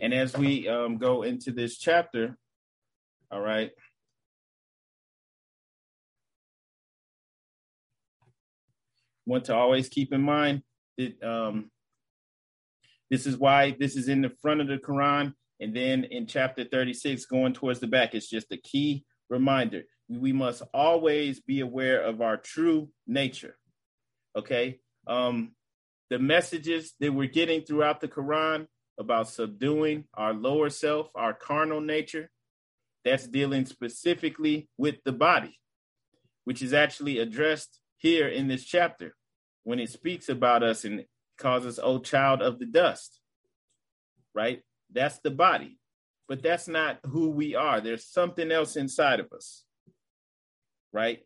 [0.00, 2.36] And as we um, go into this chapter,
[3.30, 3.70] all right.
[9.26, 10.62] Want to always keep in mind
[10.96, 11.70] that um,
[13.10, 15.34] this is why this is in the front of the Quran.
[15.60, 19.82] And then in chapter 36, going towards the back, it's just a key reminder.
[20.08, 23.56] We must always be aware of our true nature.
[24.36, 24.78] Okay.
[25.06, 25.52] Um,
[26.08, 28.66] the messages that we're getting throughout the Quran
[28.98, 32.30] about subduing our lower self, our carnal nature,
[33.04, 35.58] that's dealing specifically with the body,
[36.44, 39.14] which is actually addressed here in this chapter
[39.64, 41.04] when it speaks about us and
[41.38, 43.20] causes, oh child of the dust,
[44.34, 44.62] right?
[44.92, 45.78] That's the body,
[46.26, 47.80] but that's not who we are.
[47.80, 49.64] There's something else inside of us,
[50.92, 51.20] right?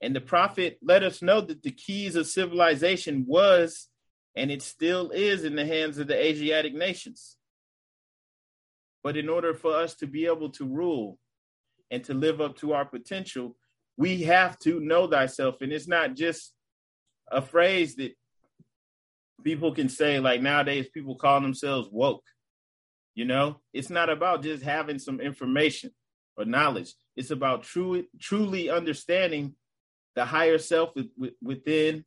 [0.00, 3.88] And the prophet let us know that the keys of civilization was,
[4.36, 7.36] and it still is, in the hands of the Asiatic nations.
[9.02, 11.18] But in order for us to be able to rule
[11.90, 13.56] and to live up to our potential,
[13.96, 15.56] we have to know thyself.
[15.62, 16.52] And it's not just
[17.30, 18.12] a phrase that
[19.42, 22.24] people can say like nowadays people call themselves woke
[23.14, 25.90] you know it's not about just having some information
[26.36, 29.54] or knowledge it's about truly truly understanding
[30.14, 30.90] the higher self
[31.42, 32.04] within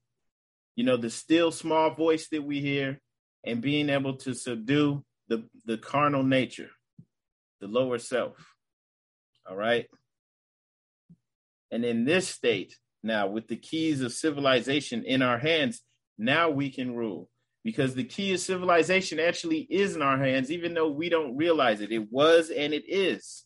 [0.80, 3.02] you know the still small voice that we hear
[3.46, 6.70] and being able to subdue the the carnal nature
[7.60, 8.38] the lower self
[9.46, 9.88] all right
[11.70, 15.82] and in this state now with the keys of civilization in our hands
[16.18, 17.28] now we can rule
[17.66, 21.82] because the key of civilization actually is in our hands, even though we don't realize
[21.82, 21.92] it.
[21.92, 23.44] It was and it is.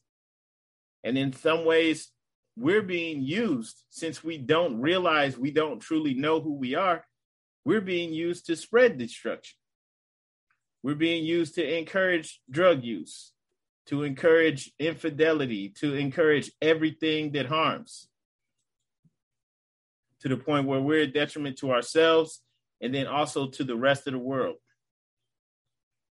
[1.03, 2.09] And in some ways,
[2.55, 7.03] we're being used since we don't realize we don't truly know who we are.
[7.65, 9.57] We're being used to spread destruction.
[10.83, 13.31] We're being used to encourage drug use.
[13.87, 18.07] to encourage infidelity, to encourage everything that harms
[20.21, 22.41] to the point where we're a detriment to ourselves
[22.81, 24.55] and then also to the rest of the world.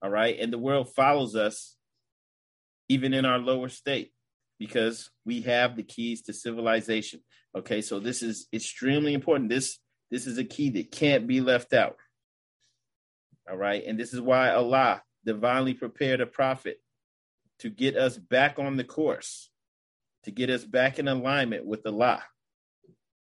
[0.02, 0.38] All right.
[0.38, 1.76] And the world follows us
[2.88, 4.12] even in our lower state
[4.58, 7.20] because we have the keys to civilization.
[7.56, 7.80] Okay.
[7.80, 9.48] So this is extremely important.
[9.48, 9.78] This
[10.12, 11.96] this is a key that can't be left out.
[13.50, 13.82] All right.
[13.84, 16.76] And this is why Allah divinely prepared a prophet
[17.60, 19.50] to get us back on the course,
[20.24, 22.22] to get us back in alignment with Allah.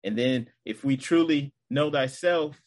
[0.03, 2.61] And then if we truly know thyself,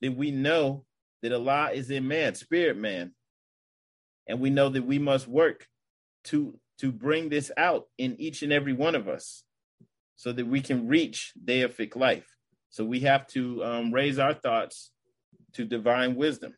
[0.00, 0.86] then we know
[1.22, 3.12] that Allah is in man, spirit man.
[4.26, 5.68] And we know that we must work
[6.24, 9.44] to to bring this out in each and every one of us
[10.16, 12.33] so that we can reach deific life.
[12.74, 14.90] So we have to um, raise our thoughts
[15.52, 16.54] to divine wisdom.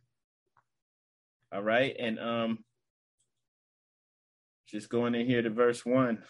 [1.53, 1.95] All right.
[1.99, 2.65] And um,
[4.67, 6.23] just going in here to verse one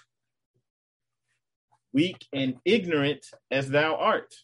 [1.92, 4.34] weak and ignorant as thou art.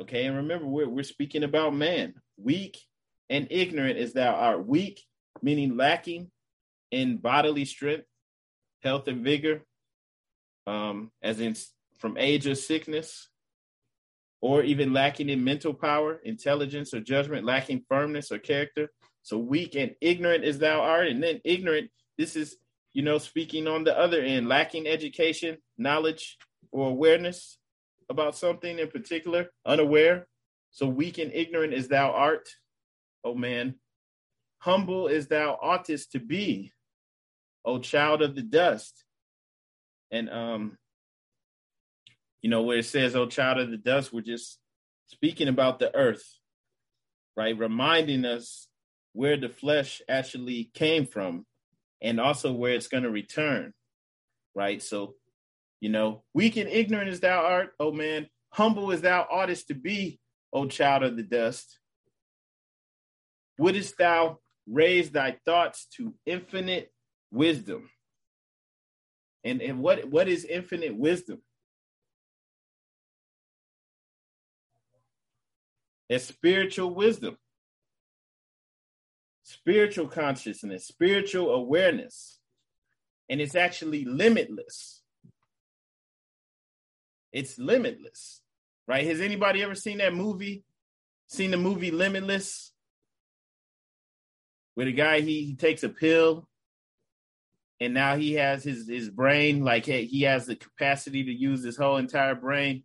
[0.00, 2.76] Okay, and remember, we're, we're speaking about man, weak
[3.30, 4.66] and ignorant as thou art.
[4.66, 5.00] Weak,
[5.40, 6.28] meaning lacking
[6.90, 8.06] in bodily strength,
[8.82, 9.62] health, and vigor,
[10.66, 11.54] um, as in
[12.02, 13.28] from age or sickness,
[14.40, 18.90] or even lacking in mental power, intelligence, or judgment, lacking firmness or character.
[19.22, 21.06] So weak and ignorant as thou art.
[21.06, 22.56] And then ignorant, this is,
[22.92, 26.38] you know, speaking on the other end, lacking education, knowledge,
[26.72, 27.58] or awareness
[28.10, 30.26] about something in particular, unaware.
[30.72, 32.48] So weak and ignorant as thou art,
[33.22, 33.76] oh man.
[34.58, 36.72] Humble as thou oughtest to be,
[37.64, 39.04] O child of the dust.
[40.10, 40.78] And um,
[42.42, 44.58] you know, where it says, O child of the dust, we're just
[45.06, 46.24] speaking about the earth,
[47.36, 47.56] right?
[47.56, 48.68] Reminding us
[49.12, 51.46] where the flesh actually came from
[52.02, 53.72] and also where it's going to return,
[54.54, 54.82] right?
[54.82, 55.14] So,
[55.80, 59.74] you know, weak and ignorant as thou art, O man, humble as thou oughtest to
[59.74, 60.18] be,
[60.52, 61.78] O child of the dust.
[63.58, 66.92] Wouldst thou raise thy thoughts to infinite
[67.30, 67.88] wisdom.
[69.44, 71.40] And, and what, what is infinite wisdom?
[76.08, 77.38] It's spiritual wisdom,
[79.42, 82.38] spiritual consciousness, spiritual awareness.
[83.28, 85.00] And it's actually limitless.
[87.32, 88.42] It's limitless,
[88.86, 89.06] right?
[89.06, 90.64] Has anybody ever seen that movie?
[91.28, 92.72] Seen the movie Limitless?
[94.74, 96.46] Where the guy he, he takes a pill
[97.80, 101.76] and now he has his his brain like he has the capacity to use his
[101.76, 102.84] whole entire brain.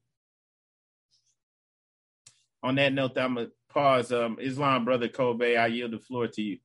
[2.68, 4.12] On that note, I'm gonna pause.
[4.12, 6.58] Um, Islam, brother Kobe, I yield the floor to you.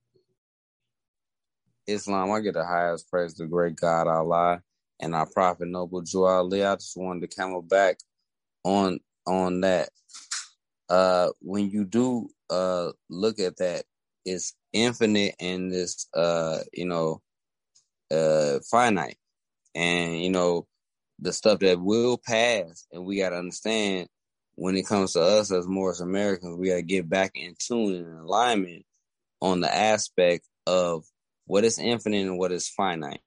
[1.87, 4.61] Islam, I get the highest praise to great God Allah
[4.99, 6.65] and our prophet Noble Drew Ali.
[6.65, 7.99] I just wanted to come back
[8.65, 9.91] on on that.
[10.89, 13.85] Uh, when you do uh look at that,
[14.25, 17.23] it's infinite and this uh you know
[18.11, 19.19] uh, finite.
[19.77, 20.67] And, you know,
[21.21, 24.09] the stuff that will pass, and we got to understand
[24.55, 27.95] when it comes to us as Moorish Americans, we got to get back in tune
[27.95, 28.85] and alignment
[29.41, 31.05] on the aspect of
[31.47, 33.21] what is infinite and what is finite.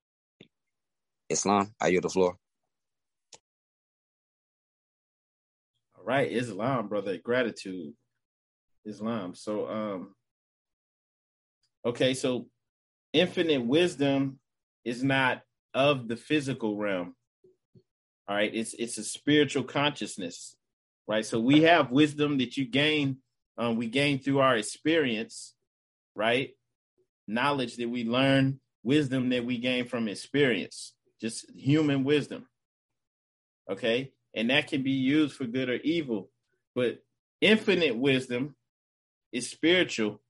[1.30, 2.38] Islam, I yield the floor.
[5.98, 7.94] All right, Islam, brother, gratitude.
[8.86, 9.34] Islam.
[9.36, 10.16] So, um,
[11.86, 12.48] okay, so
[13.14, 14.40] infinite wisdom
[14.84, 15.42] is not
[15.74, 17.16] of the physical realm.
[18.28, 20.56] All right, it's it's a spiritual consciousness,
[21.08, 21.26] right?
[21.26, 23.18] So we have wisdom that you gain,
[23.58, 25.54] um, we gain through our experience,
[26.16, 26.52] right?
[27.28, 32.48] Knowledge that we learn, wisdom that we gain from experience, just human wisdom.
[33.70, 36.30] Okay, and that can be used for good or evil,
[36.76, 37.00] but
[37.42, 38.56] infinite wisdom
[39.32, 40.22] is spiritual,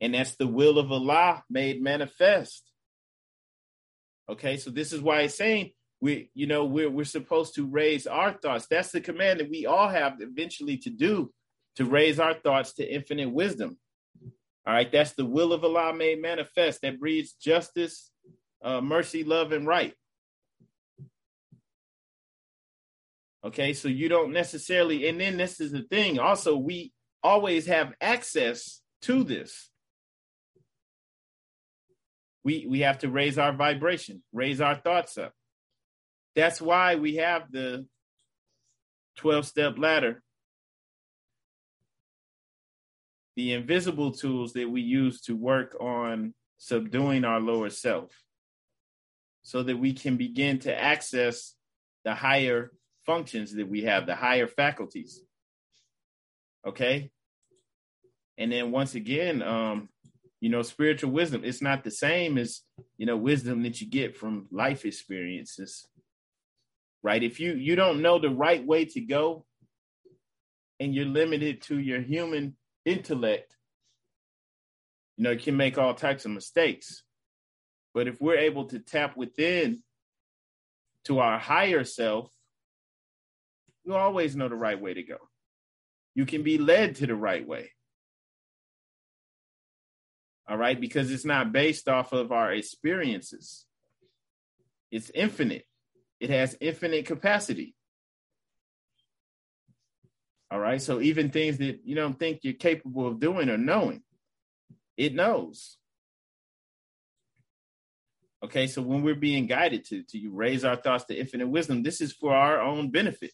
[0.00, 2.62] and that's the will of Allah made manifest.
[4.28, 5.70] Okay, so this is why it's saying
[6.00, 8.66] we, you know, we're we're supposed to raise our thoughts.
[8.70, 11.32] That's the command that we all have eventually to do,
[11.76, 13.78] to raise our thoughts to infinite wisdom.
[14.66, 18.10] All right, that's the will of Allah made manifest that breeds justice,
[18.62, 19.94] uh, mercy, love, and right.
[23.42, 26.18] Okay, so you don't necessarily, and then this is the thing.
[26.18, 26.92] Also, we
[27.22, 29.70] always have access to this
[32.44, 35.32] we we have to raise our vibration, raise our thoughts up.
[36.36, 37.86] That's why we have the
[39.16, 40.22] 12 step ladder.
[43.36, 48.12] The invisible tools that we use to work on subduing our lower self
[49.42, 51.54] so that we can begin to access
[52.04, 52.70] the higher
[53.06, 55.22] functions that we have, the higher faculties.
[56.66, 57.10] Okay.
[58.36, 59.88] And then once again, um,
[60.40, 62.62] you know, spiritual wisdom, it's not the same as,
[62.96, 65.86] you know, wisdom that you get from life experiences.
[67.02, 67.22] Right.
[67.22, 69.46] If you you don't know the right way to go
[70.78, 73.56] and you're limited to your human intellect,
[75.16, 77.02] you know, you can make all types of mistakes.
[77.94, 79.82] But if we're able to tap within
[81.04, 82.30] to our higher self,
[83.84, 85.16] you always know the right way to go.
[86.14, 87.70] You can be led to the right way.
[90.48, 93.66] All right, because it's not based off of our experiences.
[94.90, 95.64] It's infinite.
[96.20, 97.74] It has infinite capacity.
[100.50, 100.80] All right.
[100.82, 104.02] So even things that you don't think you're capable of doing or knowing,
[104.96, 105.78] it knows.
[108.42, 112.00] Okay, so when we're being guided to to raise our thoughts to infinite wisdom, this
[112.00, 113.32] is for our own benefit.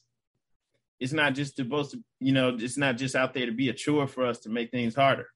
[0.99, 3.73] It's not just supposed to, you know, it's not just out there to be a
[3.73, 5.29] chore for us to make things harder.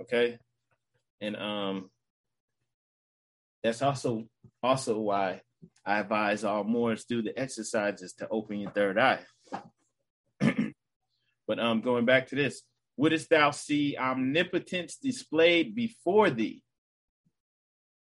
[0.00, 0.38] Okay,
[1.20, 1.90] and um,
[3.62, 4.26] that's also
[4.62, 5.42] also why
[5.84, 9.20] I advise all Moors do the exercises to open your third eye.
[11.46, 12.62] but um, going back to this,
[12.96, 16.62] wouldst thou see omnipotence displayed before thee?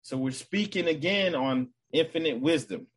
[0.02, 2.88] So we're speaking again on infinite wisdom.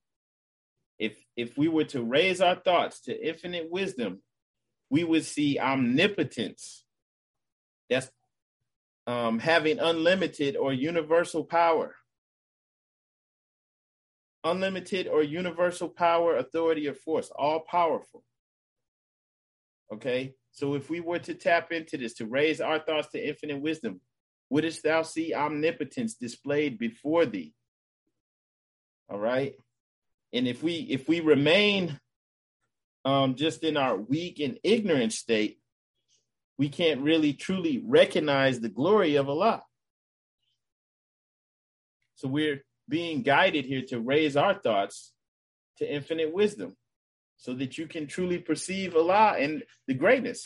[1.00, 4.22] If if we were to raise our thoughts to infinite wisdom,
[4.90, 6.84] we would see omnipotence.
[7.90, 8.10] That's
[9.06, 11.96] um, having unlimited or universal power.
[14.44, 18.24] Unlimited or universal power, authority, or force, all powerful.
[19.92, 23.62] Okay, so if we were to tap into this, to raise our thoughts to infinite
[23.62, 24.02] wisdom,
[24.50, 27.54] wouldst thou see omnipotence displayed before thee?
[29.10, 29.54] All right.
[30.34, 32.00] And if we if we remain
[33.06, 35.60] um, just in our weak and ignorant state,
[36.58, 39.64] we can't really truly recognize the glory of Allah.
[42.16, 45.12] So we're being guided here to raise our thoughts
[45.78, 46.76] to infinite wisdom
[47.38, 50.44] so that you can truly perceive Allah and the greatness.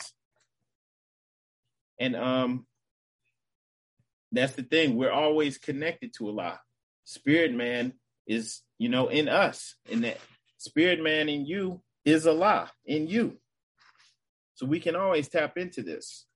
[1.98, 2.66] And um
[4.32, 4.96] that's the thing.
[4.96, 6.60] We're always connected to Allah.
[7.04, 7.92] Spirit man
[8.26, 9.74] is, you know, in us.
[9.90, 10.18] And that
[10.56, 13.38] spirit man in you is Allah in you.
[14.54, 16.26] So we can always tap into this.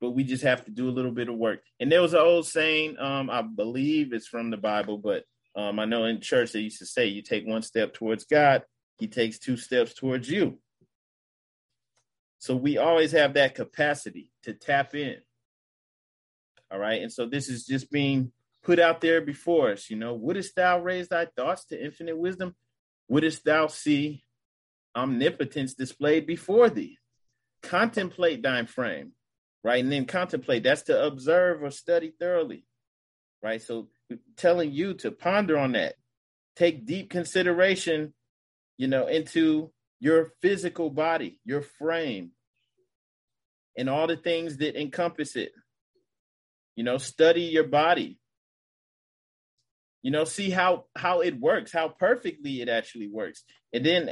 [0.00, 1.60] But we just have to do a little bit of work.
[1.80, 5.24] And there was an old saying, um, I believe it's from the Bible, but
[5.54, 8.62] um, I know in church they used to say, you take one step towards God,
[8.98, 10.58] he takes two steps towards you.
[12.38, 15.16] So we always have that capacity to tap in.
[16.70, 17.02] All right.
[17.02, 18.32] And so this is just being
[18.62, 19.88] put out there before us.
[19.88, 22.54] You know, wouldst thou raise thy thoughts to infinite wisdom?
[23.08, 24.24] Wouldst thou see
[24.94, 26.98] omnipotence displayed before thee?
[27.62, 29.12] Contemplate thine frame,
[29.66, 29.82] right?
[29.82, 32.64] And then contemplate, that's to observe or study thoroughly,
[33.42, 33.60] right?
[33.60, 33.88] So
[34.36, 35.96] telling you to ponder on that,
[36.54, 38.14] take deep consideration,
[38.78, 42.30] you know, into your physical body, your frame,
[43.76, 45.50] and all the things that encompass it.
[46.76, 48.20] You know study your body.
[50.02, 53.42] You know see how how it works how perfectly it actually works.
[53.72, 54.10] And then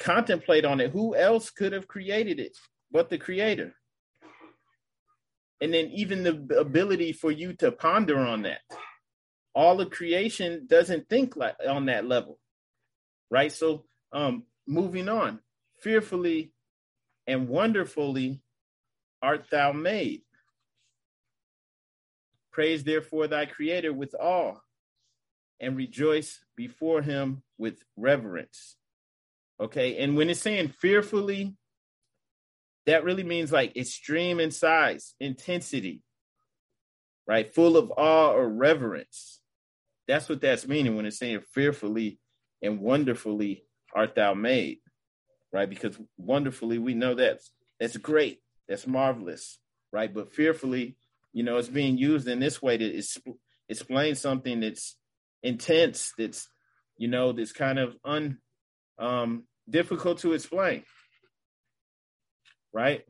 [0.00, 0.90] contemplate on it.
[0.90, 2.56] Who else could have created it
[2.90, 3.74] but the creator
[5.60, 8.60] and then even the ability for you to ponder on that
[9.54, 12.38] all of creation doesn't think like on that level
[13.30, 15.40] right so um moving on
[15.80, 16.52] fearfully
[17.26, 18.40] and wonderfully
[19.22, 20.22] art thou made
[22.52, 24.56] Praise therefore thy creator with awe
[25.60, 28.76] and rejoice before him with reverence.
[29.60, 29.98] Okay.
[29.98, 31.54] And when it's saying fearfully,
[32.86, 36.02] that really means like extreme in size, intensity,
[37.26, 37.52] right?
[37.52, 39.40] Full of awe or reverence.
[40.08, 42.18] That's what that's meaning when it's saying fearfully
[42.62, 43.64] and wonderfully
[43.94, 44.78] art thou made,
[45.52, 45.68] right?
[45.68, 49.58] Because wonderfully, we know that's that's great, that's marvelous,
[49.92, 50.12] right?
[50.12, 50.96] But fearfully
[51.32, 53.02] you know, it's being used in this way to
[53.68, 54.96] explain something that's
[55.42, 56.48] intense, that's,
[56.96, 58.38] you know, that's kind of un
[58.98, 60.82] um, difficult to explain.
[62.72, 63.04] Right?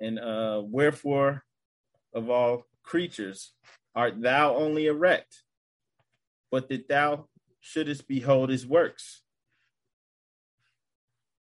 [0.00, 1.44] And uh, wherefore
[2.12, 3.52] of all creatures
[3.94, 5.42] art thou only erect,
[6.50, 7.28] but that thou
[7.60, 9.22] shouldest behold his works.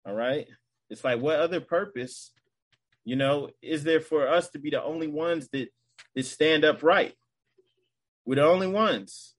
[0.06, 0.48] All right.
[0.90, 2.32] It's like, what other purpose
[3.06, 5.70] You know, is there for us to be the only ones that
[6.16, 7.14] that stand upright?
[8.26, 9.35] We're the only ones.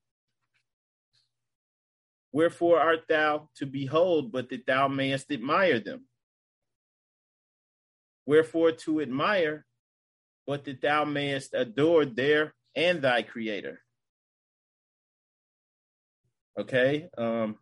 [2.37, 6.05] Wherefore art thou to behold, but that thou mayest admire them?
[8.26, 9.64] Wherefore to admire,
[10.47, 13.80] but that thou mayest adore their and thy creator.
[16.61, 17.09] Okay.
[17.16, 17.57] Um,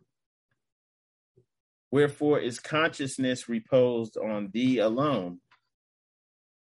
[1.89, 5.39] wherefore is consciousness reposed on thee alone?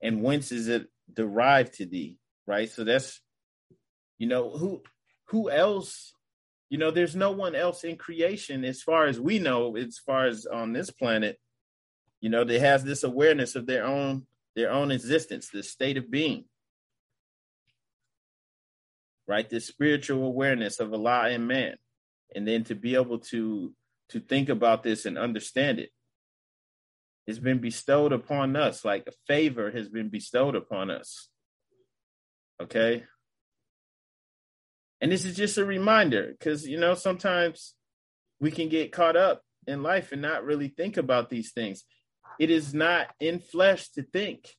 [0.03, 2.19] And whence is it derived to thee?
[2.49, 2.69] Right.
[2.69, 3.21] So that's,
[4.19, 4.83] you know, who
[5.29, 6.15] who else
[6.73, 10.25] you know there's no one else in creation as far as we know as far
[10.25, 11.39] as on this planet
[12.23, 16.11] you know that has this awareness of their own their own existence the state of
[16.11, 16.47] being.
[19.29, 19.49] Right?
[19.49, 21.77] This spiritual awareness of allah and man.
[22.35, 23.75] And then to be able to
[24.09, 25.91] to think about this and understand it
[27.27, 31.29] it's been bestowed upon us like a favor has been bestowed upon us.
[32.63, 33.05] Okay
[35.03, 37.75] and this is just a reminder because, you know, sometimes
[38.41, 41.83] we can get caught up in life and not really think about these things.
[42.39, 44.55] It is not in flesh to think,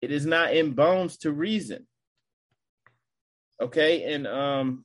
[0.00, 1.88] it is not in bones to reason.
[3.60, 4.14] Okay.
[4.14, 4.84] And, um,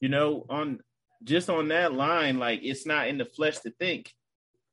[0.00, 0.80] you know, on
[1.24, 4.12] just on that line, like it's not in the flesh to think.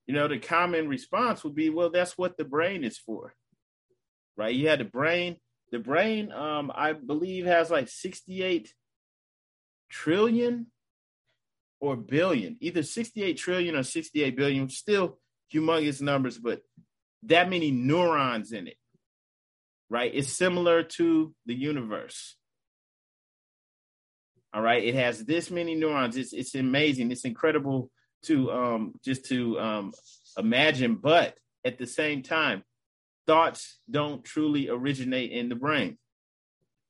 [0.05, 3.33] You know, the common response would be, well, that's what the brain is for,
[4.37, 4.53] right?
[4.53, 5.37] You had the brain,
[5.71, 8.73] the brain um i believe has like 68
[9.89, 10.67] trillion
[11.79, 15.17] or billion either 68 trillion or 68 billion still
[15.53, 16.61] humongous numbers but
[17.23, 18.77] that many neurons in it
[19.89, 20.11] right?
[20.13, 22.35] It's similar to the universe.
[24.53, 24.83] All right?
[24.83, 26.17] It has this many neurons.
[26.17, 27.11] It's it's amazing.
[27.11, 27.91] It's incredible
[28.23, 29.93] to um just to um
[30.37, 32.63] imagine but at the same time
[33.29, 35.99] thoughts don't truly originate in the brain.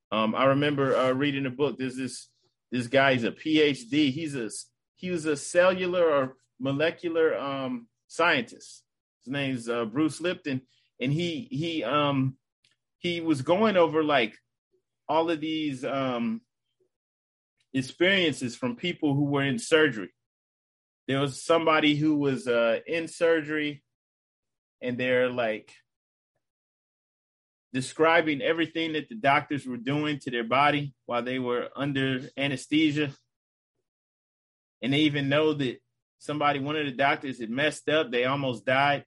[0.10, 1.78] Um, I remember uh, reading a book.
[1.78, 2.30] There's this
[2.72, 3.14] this guy.
[3.14, 4.10] He's a PhD.
[4.10, 4.50] He's a
[4.96, 8.84] he was a cellular or molecular um, scientist.
[9.26, 10.62] His name's uh, Bruce Lipton,
[11.02, 12.38] and he he um
[13.00, 14.34] he was going over like
[15.10, 16.40] all of these um
[17.74, 20.14] experiences from people who were in surgery.
[21.06, 23.84] There was somebody who was uh, in surgery,
[24.82, 25.74] and they're like
[27.74, 33.11] describing everything that the doctors were doing to their body while they were under anesthesia.
[34.82, 35.82] And they even know that
[36.17, 39.05] somebody, one of the doctors had messed up, they almost died,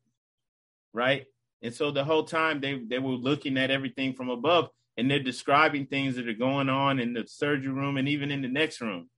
[0.93, 1.27] right?
[1.63, 5.21] And so the whole time they, they were looking at everything from above and they're
[5.21, 8.81] describing things that are going on in the surgery room and even in the next
[8.81, 9.09] room.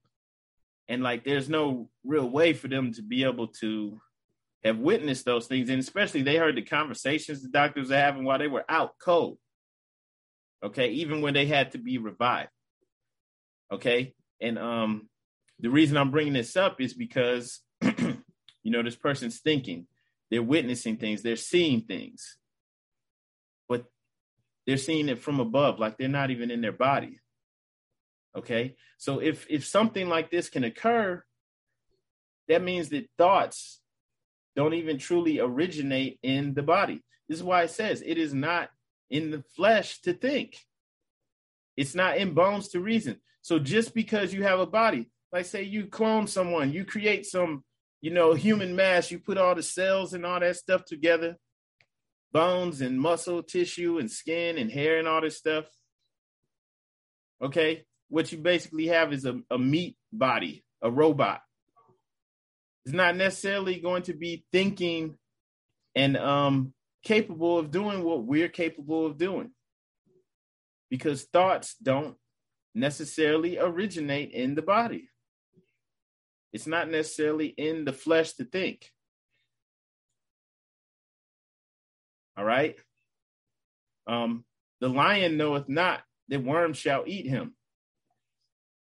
[0.87, 3.99] And like there's no real way for them to be able to
[4.65, 5.69] have witnessed those things.
[5.69, 9.37] And especially they heard the conversations the doctors are having while they were out cold.
[10.63, 12.49] Okay, even when they had to be revived.
[13.71, 15.07] Okay, and um,
[15.59, 18.21] the reason I'm bringing this up is because you
[18.63, 19.85] know this person's thinking,
[20.31, 22.37] they're witnessing things, they're seeing things,
[23.69, 23.85] but
[24.65, 27.19] they're seeing it from above, like they're not even in their body.
[28.35, 31.23] Okay, so if if something like this can occur,
[32.47, 33.81] that means that thoughts
[34.55, 37.01] don't even truly originate in the body.
[37.27, 38.69] This is why it says it is not
[39.09, 40.57] in the flesh to think.
[41.75, 43.17] It's not in bones to reason.
[43.41, 47.63] So just because you have a body, like say you clone someone, you create some,
[48.01, 51.35] you know, human mass, you put all the cells and all that stuff together,
[52.31, 55.65] bones and muscle tissue and skin and hair and all this stuff.
[57.43, 57.83] Okay.
[58.07, 61.41] What you basically have is a, a meat body, a robot
[62.85, 65.17] is not necessarily going to be thinking
[65.95, 66.73] and um,
[67.03, 69.51] capable of doing what we're capable of doing
[70.89, 72.15] because thoughts don't
[72.73, 75.09] necessarily originate in the body.
[76.53, 78.89] It's not necessarily in the flesh to think.
[82.37, 82.75] All right.
[84.07, 84.45] Um,
[84.81, 87.55] the lion knoweth not that worms shall eat him.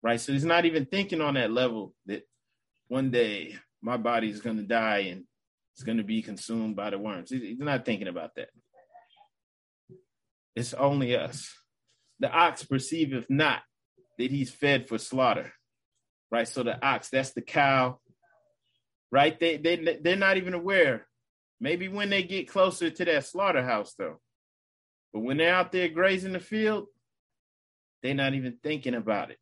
[0.02, 0.20] Right.
[0.20, 2.22] So he's not even thinking on that level that
[2.88, 5.24] one day my body is going to die and
[5.74, 7.30] it's going to be consumed by the worms.
[7.30, 8.48] He's not thinking about that.
[10.56, 11.52] It's only us.
[12.18, 13.60] The ox perceiveth not
[14.18, 15.52] that he's fed for slaughter,
[16.30, 16.48] right?
[16.48, 17.98] So the ox, that's the cow,
[19.10, 19.38] right?
[19.38, 21.06] They they they're not even aware.
[21.60, 24.20] Maybe when they get closer to that slaughterhouse, though.
[25.12, 26.86] But when they're out there grazing the field,
[28.02, 29.38] they're not even thinking about it.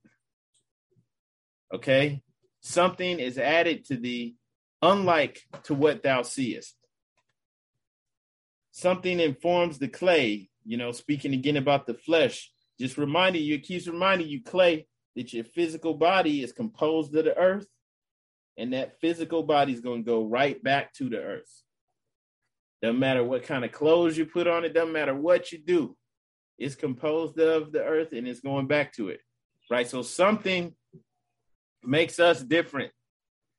[1.72, 2.22] Okay,
[2.62, 4.36] something is added to thee
[4.80, 6.76] unlike to what thou seest.
[8.72, 10.48] something informs the clay.
[10.64, 12.50] You know, speaking again about the flesh,
[12.80, 14.86] just reminding you, it keeps reminding you, clay,
[15.16, 17.66] that your physical body is composed of the earth,
[18.56, 21.62] and that physical body is going to go right back to the earth.
[22.80, 25.96] Doesn't matter what kind of clothes you put on it, doesn't matter what you do.
[26.58, 29.20] It's composed of the earth and it's going back to it.
[29.70, 29.88] Right?
[29.88, 30.74] So something
[31.84, 32.92] makes us different.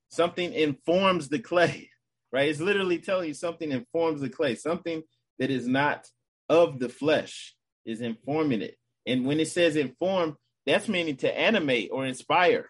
[0.10, 1.90] Something informs the clay,
[2.32, 2.50] right?
[2.50, 4.56] It's literally telling you something informs the clay.
[4.56, 5.04] Something
[5.40, 6.08] that is not
[6.50, 7.56] of the flesh
[7.86, 8.78] is informing it.
[9.06, 12.70] And when it says inform, that's meaning to animate or inspire,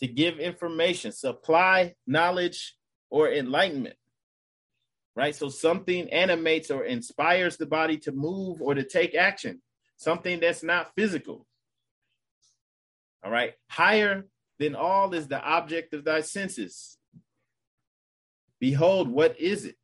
[0.00, 2.74] to give information, supply knowledge
[3.10, 3.96] or enlightenment.
[5.14, 5.34] Right?
[5.34, 9.62] So something animates or inspires the body to move or to take action,
[9.96, 11.46] something that's not physical.
[13.26, 13.54] All right.
[13.68, 14.24] Higher
[14.60, 16.96] than all is the object of thy senses.
[18.60, 19.74] Behold, what is it?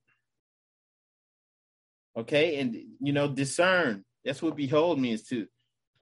[2.16, 2.60] Okay.
[2.60, 4.04] And, you know, discern.
[4.24, 5.48] That's what behold means to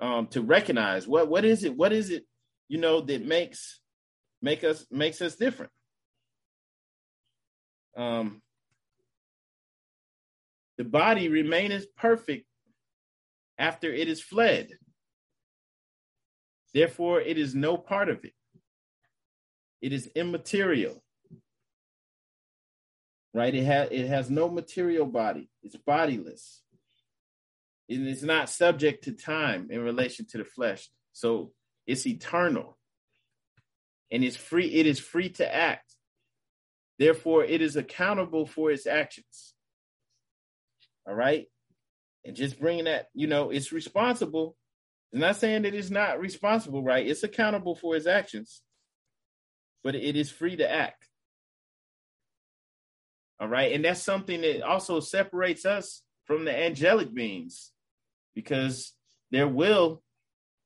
[0.00, 2.24] um, to recognize what what is it what is it
[2.68, 3.80] you know that makes
[4.40, 5.72] make us makes us different
[7.98, 8.40] um
[10.78, 12.46] the body remaineth perfect
[13.58, 14.70] after it is fled
[16.74, 18.34] therefore it is no part of it
[19.80, 21.02] it is immaterial
[23.34, 26.62] right it has it has no material body it's bodiless
[27.90, 30.88] and it's not subject to time in relation to the flesh.
[31.12, 31.52] So
[31.86, 32.78] it's eternal.
[34.12, 35.94] And it's free, it is free to act.
[36.98, 39.54] Therefore, it is accountable for its actions.
[41.06, 41.46] All right.
[42.24, 44.56] And just bringing that, you know, it's responsible.
[45.12, 47.06] It's not saying that it's not responsible, right?
[47.06, 48.62] It's accountable for its actions,
[49.82, 51.08] but it is free to act.
[53.40, 53.72] All right.
[53.72, 57.72] And that's something that also separates us from the angelic beings
[58.34, 58.92] because
[59.30, 60.02] their will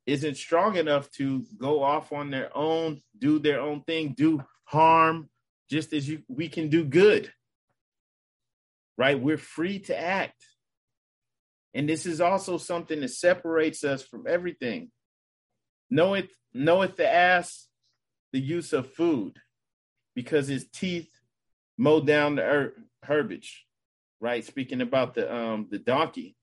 [0.07, 5.31] isn't strong enough to go off on their own, do their own thing, do harm,
[5.71, 7.33] just as you we can do good.
[8.99, 9.19] Right?
[9.19, 10.45] We're free to act.
[11.75, 14.91] And this is also something that separates us from everything.
[15.91, 17.69] Knoweth, knoweth the ass
[18.33, 19.39] the use of food
[20.15, 21.09] because his teeth
[21.77, 23.65] mow down the er- herbage,
[24.21, 24.45] right?
[24.45, 26.37] Speaking about the um the donkey,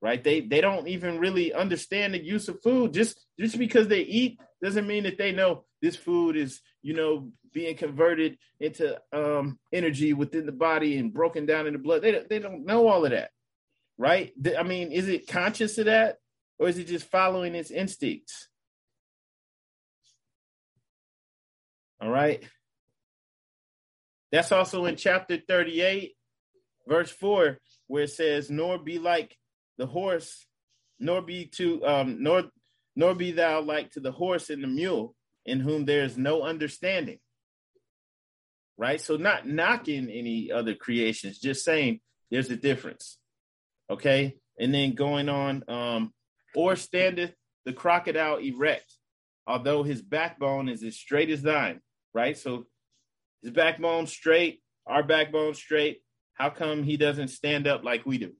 [0.00, 0.22] right?
[0.22, 2.92] They they don't even really understand the use of food.
[2.92, 7.30] Just just because they eat doesn't mean that they know this food is you know
[7.52, 12.02] being converted into um, energy within the body and broken down in the blood.
[12.02, 13.30] They they don't know all of that,
[13.98, 14.32] right?
[14.58, 16.16] I mean, is it conscious of that,
[16.58, 18.48] or is it just following its instincts?
[22.00, 22.42] All right.
[24.32, 26.12] That's also in chapter 38,
[26.86, 29.36] verse 4, where it says, Nor be like
[29.78, 30.46] the horse,
[30.98, 32.44] nor be to um, nor
[32.94, 36.42] nor be thou like to the horse and the mule, in whom there is no
[36.42, 37.18] understanding.
[38.78, 39.00] Right?
[39.00, 43.18] So not knocking any other creations, just saying there's a difference.
[43.90, 44.36] Okay.
[44.58, 46.12] And then going on, um,
[46.54, 47.34] or standeth
[47.64, 48.90] the crocodile erect,
[49.46, 51.80] although his backbone is as straight as thine.
[52.14, 52.36] Right?
[52.36, 52.66] So
[53.42, 56.02] his backbone straight, our backbone straight.
[56.34, 58.32] How come he doesn't stand up like we do?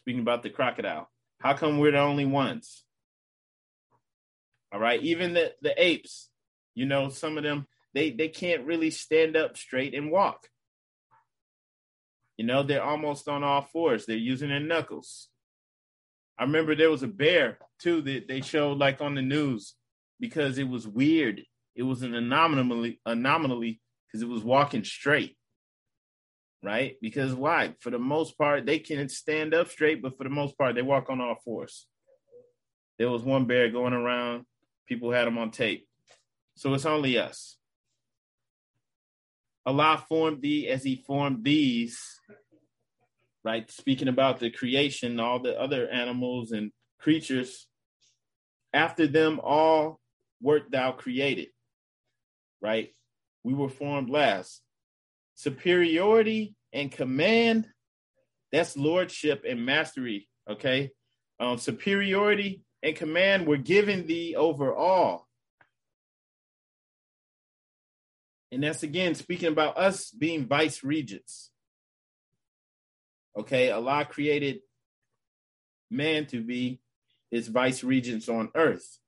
[0.00, 1.08] speaking about the crocodile.
[1.40, 2.84] How come we're the only ones?
[4.72, 6.30] All right, even the, the apes,
[6.74, 10.48] you know, some of them they they can't really stand up straight and walk.
[12.40, 14.06] You know, they're almost on all fours.
[14.06, 15.28] They're using their knuckles.
[16.38, 19.74] I remember there was a bear too that they showed like on the news
[20.18, 21.42] because it was weird.
[21.76, 25.36] It was an anomaly anomaly because it was walking straight
[26.62, 26.96] right?
[27.02, 27.74] Because why?
[27.80, 30.82] For the most part, they can stand up straight, but for the most part, they
[30.82, 31.86] walk on all fours.
[32.98, 34.44] There was one bear going around,
[34.86, 35.86] people had him on tape.
[36.56, 37.58] So it's only us.
[39.64, 42.19] Allah formed thee as he formed these,
[43.44, 43.70] right?
[43.70, 47.66] Speaking about the creation, all the other animals and creatures.
[48.72, 50.00] After them all
[50.40, 51.48] wert thou created,
[52.60, 52.90] right?
[53.42, 54.62] We were formed last
[55.40, 57.66] superiority and command
[58.52, 60.90] that's lordship and mastery okay
[61.38, 65.26] um, superiority and command were given thee over all
[68.52, 71.49] and that's again speaking about us being vice regents
[73.38, 74.60] okay allah created
[75.90, 76.80] man to be
[77.30, 78.98] his vice regents on earth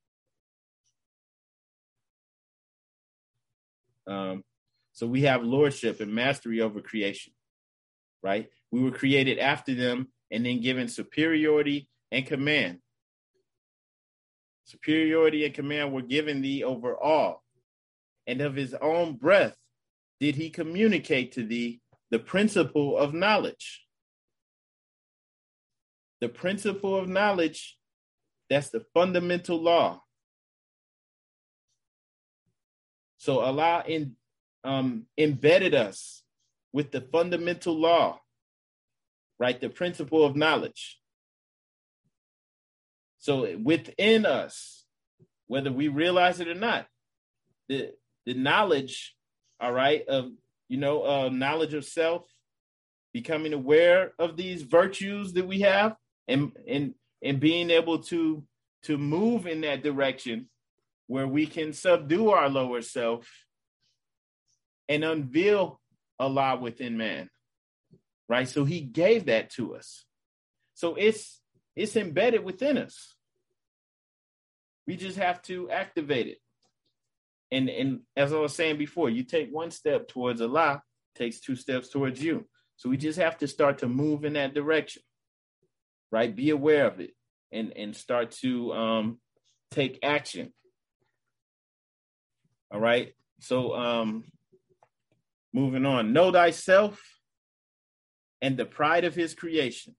[4.07, 4.45] um,
[4.93, 7.33] so we have lordship and mastery over creation,
[8.23, 8.49] right?
[8.71, 12.79] We were created after them and then given superiority and command.
[14.65, 17.43] Superiority and command were given thee over all,
[18.27, 19.57] and of his own breath
[20.21, 23.85] did he communicate to thee the principle of knowledge.
[26.23, 27.77] The principle of knowledge,
[28.49, 30.05] that's the fundamental law.
[33.19, 34.15] So Allah in,
[34.63, 36.23] um, embedded us
[36.73, 38.21] with the fundamental law,
[39.41, 39.61] right?
[39.61, 41.01] The principle of knowledge.
[43.19, 44.85] So within us,
[45.49, 46.87] whether we realize it or not,
[47.69, 47.95] the
[48.27, 49.17] the knowledge,
[49.59, 50.31] all right, of
[50.69, 52.25] you know, uh, knowledge of self,
[53.13, 55.97] becoming aware of these virtues that we have,
[56.29, 58.45] and and and being able to
[58.85, 60.49] to move in that direction
[61.07, 63.29] where we can subdue our lower self
[64.89, 65.81] and unveil
[66.19, 67.29] Allah within man.
[68.29, 68.49] Right?
[68.49, 70.05] So he gave that to us.
[70.75, 71.41] So it's
[71.77, 73.15] it's embedded within us.
[74.87, 76.39] We just have to activate it.
[77.51, 80.83] And and as I was saying before, you take one step towards Allah,
[81.15, 82.47] takes two steps towards you.
[82.77, 85.03] So we just have to start to move in that direction.
[86.13, 86.35] Right?
[86.35, 87.11] Be aware of it
[87.51, 89.19] and and start to um
[89.73, 90.53] take action.
[92.71, 93.15] All right.
[93.41, 94.25] So um
[95.53, 96.13] moving on.
[96.13, 97.03] Know thyself
[98.41, 99.97] and the pride of his creation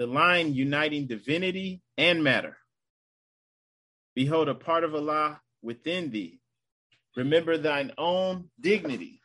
[0.00, 2.56] the line uniting divinity and matter.
[4.14, 6.40] Behold, a part of Allah within thee.
[7.16, 9.19] Remember thine own dignity,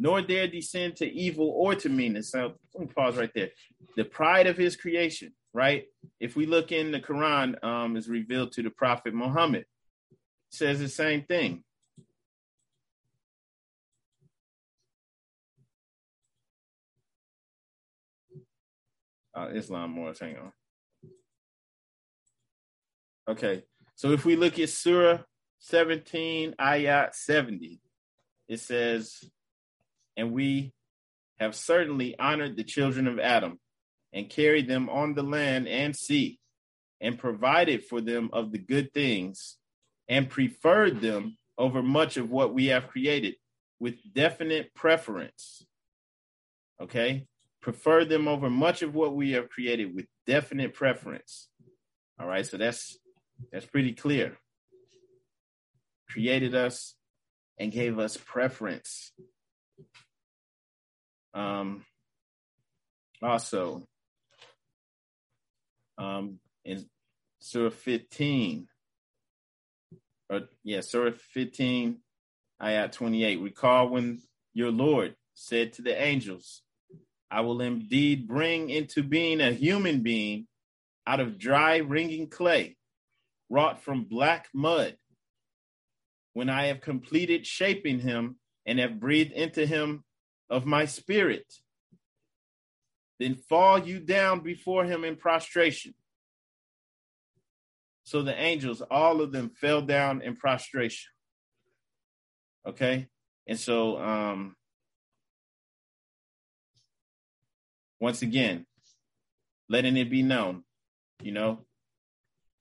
[0.00, 2.30] nor dare descend to evil or to meanness.
[2.30, 3.50] So let me pause right there.
[3.96, 5.84] The pride of his creation, right?
[6.18, 9.66] If we look in the Quran, um, is revealed to the Prophet Muhammad,
[10.50, 11.62] says the same thing.
[19.34, 20.12] uh, Islam more.
[20.18, 20.52] Hang on.
[23.28, 23.62] Okay,
[23.94, 25.18] so if we look at Surah
[25.60, 27.80] 17, Ayat 70,
[28.48, 29.22] it says,
[30.20, 30.74] And we
[31.38, 33.58] have certainly honored the children of Adam
[34.12, 36.38] and carried them on the land and sea
[37.00, 39.56] and provided for them of the good things
[40.10, 43.36] and preferred them over much of what we have created
[43.78, 45.64] with definite preference.
[46.78, 47.26] Okay,
[47.62, 51.48] Preferred them over much of what we have created with definite preference.
[52.18, 52.98] All right, so that's
[53.50, 54.36] that's pretty clear.
[56.10, 56.94] Created us
[57.58, 59.12] and gave us preference.
[61.34, 61.84] Um,
[63.22, 63.86] also,
[65.98, 66.86] um, in
[67.40, 68.66] Surah 15,
[70.30, 71.98] or yeah, Surah 15,
[72.62, 74.20] ayat 28, recall when
[74.54, 76.62] your Lord said to the angels,
[77.30, 80.48] I will indeed bring into being a human being
[81.06, 82.76] out of dry, ringing clay,
[83.48, 84.96] wrought from black mud.
[86.32, 90.04] When I have completed shaping him and have breathed into him
[90.50, 91.46] of my spirit,
[93.18, 95.94] then fall you down before him in prostration.
[98.02, 101.10] So the angels, all of them fell down in prostration.
[102.66, 103.06] Okay.
[103.46, 104.56] And so, um,
[108.00, 108.66] once again,
[109.68, 110.64] letting it be known,
[111.22, 111.66] you know,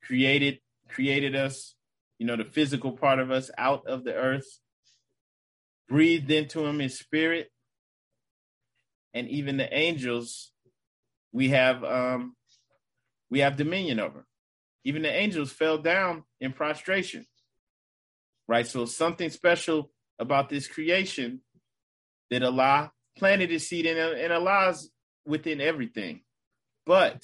[0.04, 1.76] created created us,
[2.18, 4.60] you know, the physical part of us out of the earth,
[5.88, 7.52] breathed into him his spirit,
[9.14, 10.52] and even the angels
[11.32, 12.36] we have um
[13.30, 14.26] we have dominion over.
[14.84, 17.26] Even the angels fell down in prostration.
[18.48, 18.66] Right?
[18.66, 21.42] So something special about this creation
[22.30, 24.90] that Allah planted his seed in, in Allah's
[25.26, 26.22] within everything.
[26.86, 27.24] But,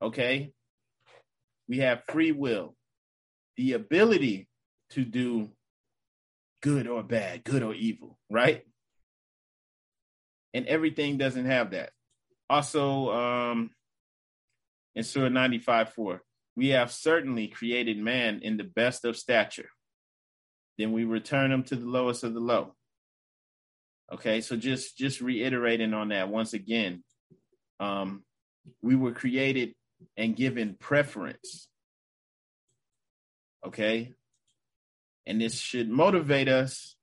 [0.00, 0.52] okay,
[1.68, 2.76] we have free will,
[3.56, 4.48] the ability
[4.90, 5.50] to do
[6.62, 8.62] good or bad, good or evil, right?
[10.54, 11.90] And everything doesn't have that.
[12.48, 13.70] Also, um,
[14.94, 16.22] in Surah 95 4,
[16.56, 19.68] we have certainly created man in the best of stature.
[20.78, 22.74] Then we return him to the lowest of the low.
[24.12, 27.02] Okay, so just just reiterating on that once again,
[27.80, 28.22] um,
[28.82, 29.74] we were created
[30.16, 31.68] and given preference.
[33.66, 34.12] Okay,
[35.26, 36.96] and this should motivate us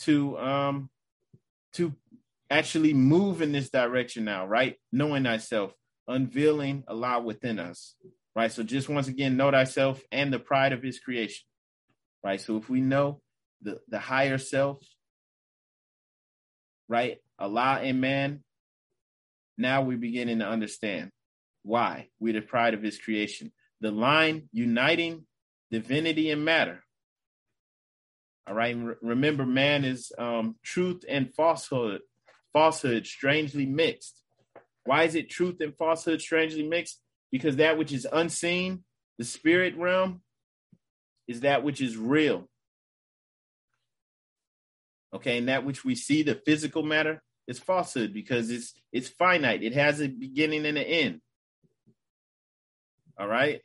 [0.00, 0.90] to um
[1.74, 1.94] to
[2.50, 4.76] actually move in this direction now, right?
[4.92, 5.72] Knowing thyself,
[6.06, 7.94] unveiling Allah within us,
[8.34, 8.50] right?
[8.50, 11.44] So just once again, know thyself and the pride of His creation,
[12.24, 12.40] right?
[12.40, 13.20] So if we know
[13.62, 14.78] the the higher self
[16.88, 17.18] right?
[17.38, 18.42] Allah and man.
[19.56, 21.10] Now we're beginning to understand
[21.62, 23.52] why we're the pride of his creation.
[23.80, 25.26] The line uniting
[25.70, 26.82] divinity and matter.
[28.46, 28.76] All right.
[29.02, 32.00] remember, man is um, truth and falsehood,
[32.52, 34.22] falsehood strangely mixed.
[34.84, 37.00] Why is it truth and falsehood strangely mixed?
[37.30, 38.84] Because that which is unseen,
[39.18, 40.22] the spirit realm,
[41.26, 42.48] is that which is real.
[45.14, 49.62] Okay, and that which we see, the physical matter, is falsehood because it's it's finite.
[49.62, 51.20] It has a beginning and an end.
[53.18, 53.60] All right.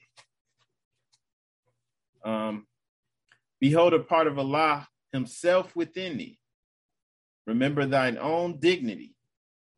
[2.25, 2.65] Um,
[3.59, 6.39] behold a part of Allah himself within thee.
[7.45, 9.15] Remember thine own dignity,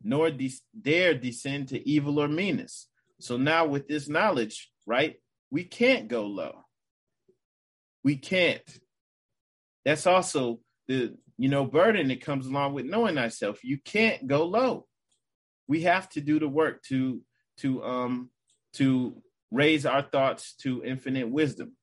[0.03, 2.87] nor de- dare descend to evil or meanness.
[3.19, 5.15] So now with this knowledge, right,
[5.49, 6.65] we can't go low.
[8.03, 8.61] We can't.
[9.83, 13.63] That's also the you know burden that comes along with knowing thyself.
[13.63, 14.85] You can't go low.
[15.67, 17.21] We have to do the work to
[17.59, 18.29] to um
[18.73, 21.73] to raise our thoughts to infinite wisdom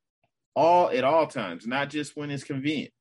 [0.55, 2.93] all at all times, not just when it's convenient.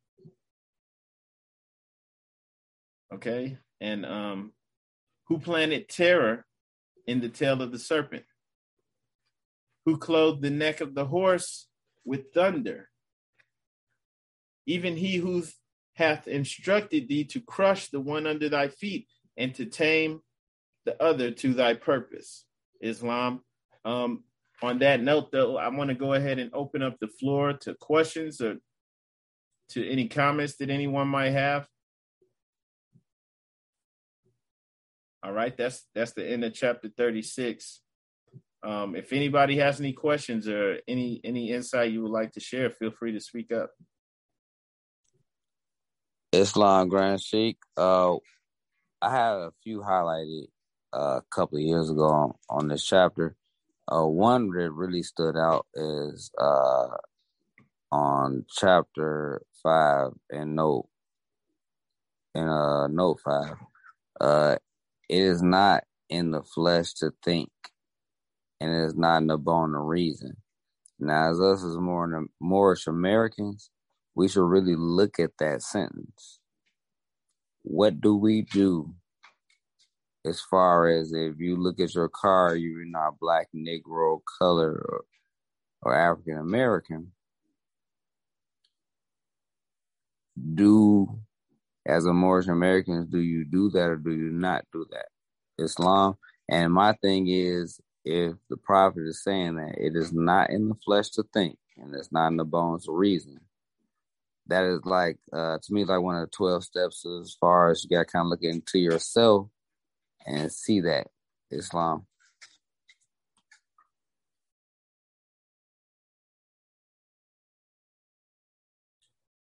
[3.13, 3.57] Okay?
[3.79, 4.53] And um
[5.27, 6.45] who planted terror
[7.07, 8.25] in the tail of the serpent?
[9.85, 11.67] Who clothed the neck of the horse
[12.05, 12.89] with thunder?
[14.65, 15.43] Even he who
[15.95, 19.07] hath instructed thee to crush the one under thy feet
[19.37, 20.21] and to tame
[20.85, 22.45] the other to thy purpose.
[22.81, 23.41] Islam.
[23.85, 24.23] Um,
[24.61, 27.73] on that note, though, I want to go ahead and open up the floor to
[27.75, 28.57] questions or
[29.69, 31.67] to any comments that anyone might have.
[35.23, 37.81] All right, that's that's the end of chapter 36.
[38.63, 42.69] Um, if anybody has any questions or any any insight you would like to share,
[42.71, 43.71] feel free to speak up.
[46.31, 47.57] Islam Grand Sheikh.
[47.77, 48.15] Uh,
[49.01, 50.45] I had a few highlighted
[50.93, 53.35] uh, a couple of years ago on, on this chapter.
[53.91, 56.87] Uh, one that really stood out is uh,
[57.91, 60.87] on chapter five and note
[62.33, 63.55] in uh, note five.
[65.11, 67.51] It is not in the flesh to think,
[68.61, 70.37] and it is not in the bone to reason.
[70.99, 73.71] Now, as us as more Moorish Americans,
[74.15, 76.39] we should really look at that sentence.
[77.63, 78.95] What do we do
[80.23, 85.03] as far as if you look at your car, you're not black, Negro, color, or,
[85.81, 87.11] or African American,
[90.55, 91.19] do
[91.85, 95.05] as a Moorish Americans, do you do that or do you not do that?
[95.59, 96.17] Islam.
[96.49, 100.75] And my thing is, if the prophet is saying that it is not in the
[100.85, 103.39] flesh to think and it's not in the bones to reason,
[104.47, 107.83] that is like uh, to me like one of the 12 steps as far as
[107.83, 109.47] you got to kind of look into yourself
[110.25, 111.07] and see that
[111.51, 112.05] Islam.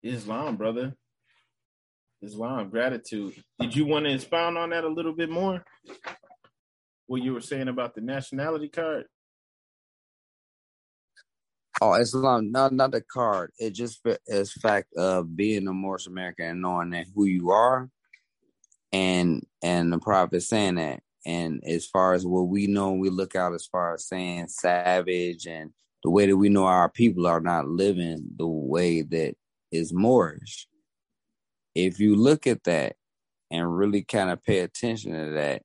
[0.02, 0.94] Islam, brother.
[2.24, 3.34] Islam, gratitude.
[3.60, 5.64] Did you want to expound on that a little bit more?
[7.06, 9.06] What you were saying about the nationality card?
[11.82, 13.50] Oh, Islam, not not the card.
[13.58, 17.90] It just is fact of being a Moorish American and knowing that who you are
[18.94, 23.34] and and the prophet saying that and as far as what we know we look
[23.34, 25.72] out as far as saying savage and
[26.04, 29.34] the way that we know our people are not living the way that
[29.72, 30.68] is moorish
[31.74, 32.96] if you look at that
[33.50, 35.62] and really kind of pay attention to that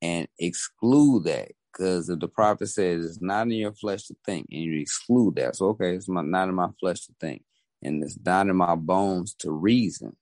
[0.00, 4.46] and exclude that because if the prophet says it's not in your flesh to think
[4.50, 7.42] and you exclude that so okay it's not in my flesh to think
[7.82, 10.16] and it's not in my bones to reason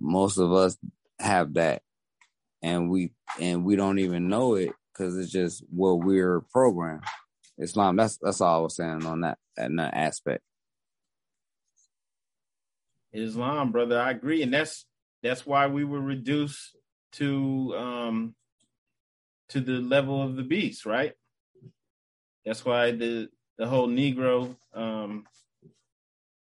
[0.00, 0.76] most of us
[1.20, 1.82] have that
[2.62, 7.04] and we and we don't even know it because it's just what we're programmed.
[7.58, 10.42] Islam that's that's all i was saying on that that aspect
[13.12, 14.86] islam brother i agree and that's
[15.22, 16.76] that's why we were reduced
[17.12, 18.34] to um
[19.48, 21.12] to the level of the beast right
[22.44, 25.24] that's why the the whole negro um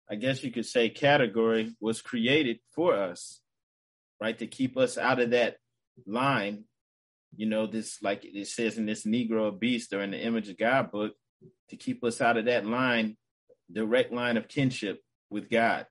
[0.09, 3.41] i guess you could say category was created for us
[4.23, 4.39] right?
[4.39, 5.57] To keep us out of that
[6.07, 6.63] line,
[7.35, 10.57] you know, this like it says in this Negro beast or in the image of
[10.57, 11.13] God book,
[11.69, 13.17] to keep us out of that line,
[13.69, 15.87] direct line of kinship with God.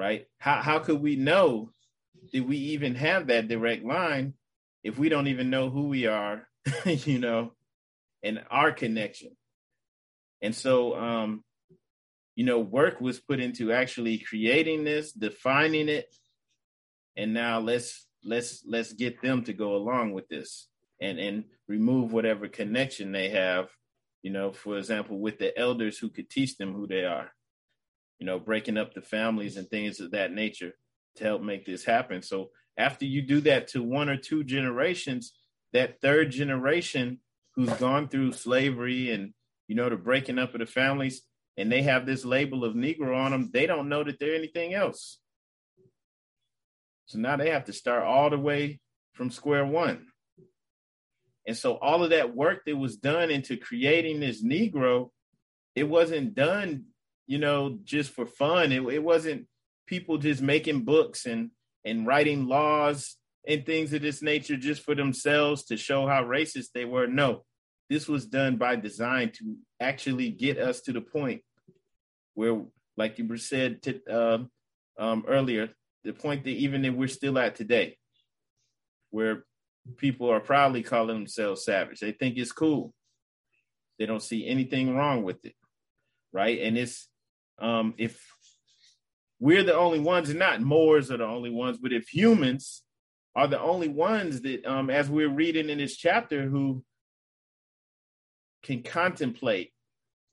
[0.00, 0.26] Right?
[0.38, 1.72] How how could we know
[2.32, 4.32] that we even have that direct line
[4.82, 6.48] if we don't even know who we are,
[6.86, 7.52] you know,
[8.22, 9.36] and our connection?
[10.40, 11.44] And so um,
[12.34, 16.08] you know, work was put into actually creating this, defining it,
[17.14, 22.14] and now let's let's let's get them to go along with this and and remove
[22.14, 23.68] whatever connection they have
[24.22, 27.30] you know for example with the elders who could teach them who they are
[28.20, 30.74] you know breaking up the families and things of that nature
[31.16, 32.22] to help make this happen.
[32.22, 35.32] So after you do that to one or two generations
[35.72, 37.20] that third generation
[37.56, 39.32] who's gone through slavery and
[39.66, 41.22] you know the breaking up of the families
[41.56, 44.74] and they have this label of negro on them they don't know that they're anything
[44.74, 45.18] else.
[47.06, 48.80] So now they have to start all the way
[49.14, 50.06] from square one.
[51.46, 55.10] And so all of that work that was done into creating this negro
[55.74, 56.84] it wasn't done
[57.30, 59.46] you know just for fun it, it wasn't
[59.86, 61.50] people just making books and
[61.84, 63.16] and writing laws
[63.46, 67.06] and things of this nature just for themselves to show how racist they were.
[67.06, 67.44] No,
[67.88, 71.42] this was done by design to actually get us to the point
[72.34, 72.62] where,
[72.96, 74.38] like you said uh,
[74.98, 75.70] um, earlier,
[76.04, 77.96] the point that even that we're still at today,
[79.10, 79.44] where
[79.96, 82.00] people are proudly calling themselves savage.
[82.00, 82.92] They think it's cool.
[83.98, 85.54] They don't see anything wrong with it,
[86.32, 86.60] right?
[86.60, 87.09] And it's
[87.60, 88.20] um, if
[89.38, 92.82] we're the only ones, and not Moors are the only ones, but if humans
[93.34, 96.84] are the only ones that, um, as we're reading in this chapter, who
[98.62, 99.72] can contemplate,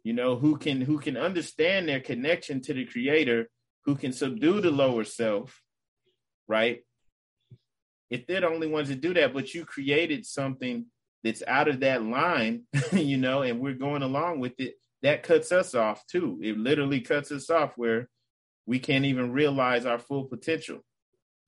[0.04, 3.50] you know, who can who can understand their connection to the Creator,
[3.86, 5.62] who can subdue the lower self,
[6.48, 6.80] right?
[8.10, 10.86] If they're the only ones that do that, but you created something
[11.24, 14.76] that's out of that line, you know, and we're going along with it,
[15.08, 16.40] that cuts us off too.
[16.42, 18.10] It literally cuts us off where
[18.66, 20.84] we can't even realize our full potential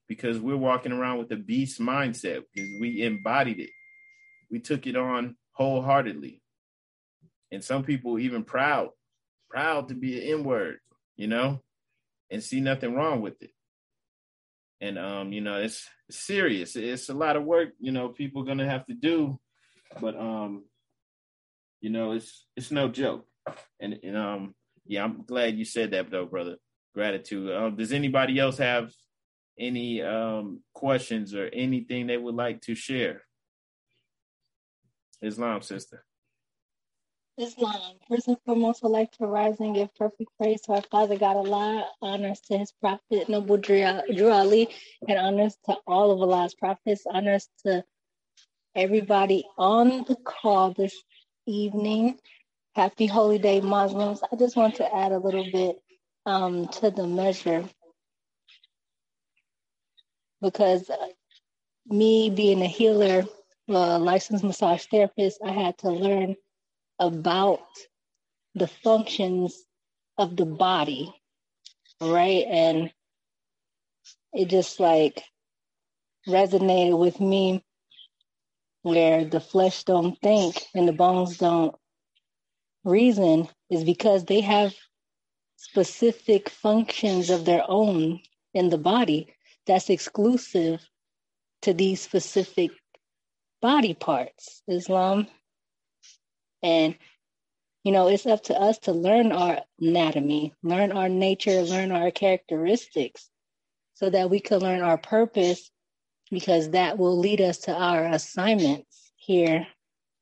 [0.07, 3.70] because we're walking around with a beast mindset because we embodied it.
[4.49, 6.41] We took it on wholeheartedly.
[7.51, 8.89] And some people even proud,
[9.49, 10.78] proud to be an N word,
[11.18, 11.62] you know,
[12.32, 13.51] and see nothing wrong with it.
[14.82, 16.76] And um, you know, it's, serious.
[16.76, 19.39] It's a lot of work, you know, people gonna have to do,
[20.01, 20.64] but um,
[21.82, 23.28] you know, it's it's no joke.
[23.80, 26.58] And, and um, yeah, I'm glad you said that though, brother
[26.94, 27.52] gratitude.
[27.52, 28.92] Um, does anybody else have
[29.58, 33.24] any um, questions or anything they would like to share?
[35.22, 36.04] Islam, sister.
[37.38, 37.96] Islam.
[38.10, 41.38] First and foremost, I'd like to rise and give perfect praise to our Father God
[41.38, 44.70] Allah, honors to his prophet, Noble Drew Ali,
[45.08, 47.84] and honors to all of Allah's prophets, honors to
[48.76, 51.02] everybody on the call this
[51.46, 52.20] evening.
[52.80, 54.21] Happy Holy Day, Muslims.
[54.32, 55.82] I just want to add a little bit
[56.25, 57.65] um, to the measure
[60.41, 61.07] because uh,
[61.88, 63.25] me being a healer,
[63.67, 66.38] uh, licensed massage therapist, I had to learn
[66.99, 67.59] about
[68.55, 69.61] the functions
[70.17, 71.13] of the body,
[71.99, 72.45] right?
[72.49, 72.93] And
[74.32, 75.21] it just like
[76.30, 77.61] resonated with me
[78.84, 81.75] where the flesh don't think and the bones don't
[82.84, 84.73] reason is because they have
[85.55, 88.19] specific functions of their own
[88.53, 89.34] in the body
[89.67, 90.82] that's exclusive
[91.61, 92.71] to these specific
[93.61, 95.27] body parts, Islam.
[96.63, 96.95] And,
[97.84, 102.11] you know, it's up to us to learn our anatomy, learn our nature, learn our
[102.11, 103.30] characteristics
[103.93, 105.69] so that we can learn our purpose
[106.32, 109.67] because that will lead us to our assignments here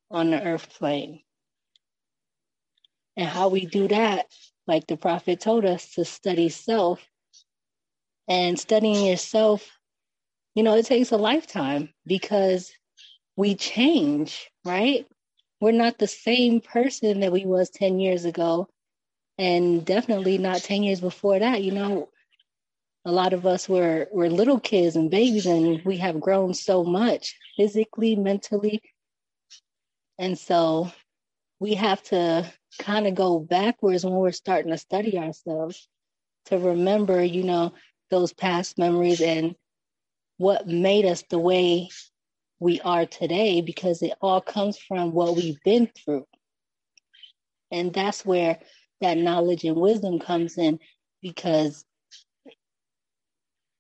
[0.10, 1.22] on the earth plane.
[3.18, 4.28] And how we do that
[4.68, 7.06] like the prophet told us to study self.
[8.30, 9.78] And studying yourself
[10.58, 12.72] you know it takes a lifetime because
[13.36, 15.08] we change right?
[15.62, 18.68] We're not the same person that we was 10 years ago
[19.38, 21.64] and definitely not 10 years before that.
[21.64, 22.10] You know
[23.06, 26.84] a lot of us were were little kids and babies and we have grown so
[26.84, 28.82] much physically mentally.
[30.20, 30.92] And so
[31.60, 35.88] we have to kind of go backwards when we're starting to study ourselves
[36.46, 37.74] to remember, you know,
[38.10, 39.56] those past memories and
[40.38, 41.90] what made us the way
[42.60, 46.26] we are today because it all comes from what we've been through.
[47.72, 48.60] And that's where
[49.02, 50.80] that knowledge and wisdom comes in
[51.22, 51.84] because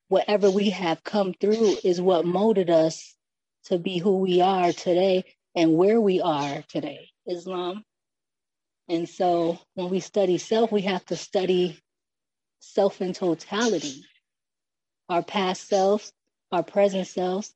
[0.10, 3.16] whatever we have come through is what molded us
[3.66, 5.24] to be who we are today
[5.56, 7.10] and where we are today.
[7.28, 7.84] Islam.
[8.90, 11.80] And so when we study self, we have to study
[12.60, 14.04] self in totality
[15.10, 16.12] our past selves,
[16.52, 17.54] our present selves,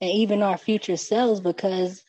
[0.00, 2.02] and even our future selves because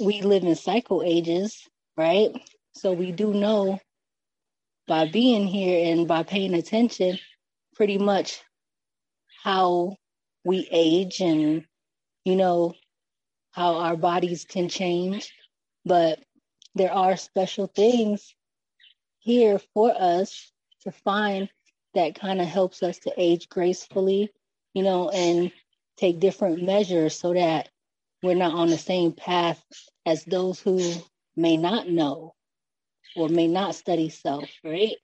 [0.00, 1.66] we live in cycle ages,
[1.96, 2.30] right?
[2.74, 3.78] So we do know
[4.86, 7.18] by being here and by paying attention
[7.74, 8.40] pretty much
[9.42, 9.96] how
[10.44, 11.64] we age and,
[12.24, 12.74] you know,
[13.52, 15.32] how our bodies can change.
[15.84, 16.20] But
[16.74, 18.34] there are special things
[19.18, 20.50] here for us
[20.82, 21.48] to find
[21.94, 24.30] that kind of helps us to age gracefully,
[24.74, 25.52] you know, and
[25.96, 27.68] take different measures so that
[28.22, 29.62] we're not on the same path
[30.06, 30.80] as those who
[31.36, 32.34] may not know
[33.16, 34.96] or may not study self, right?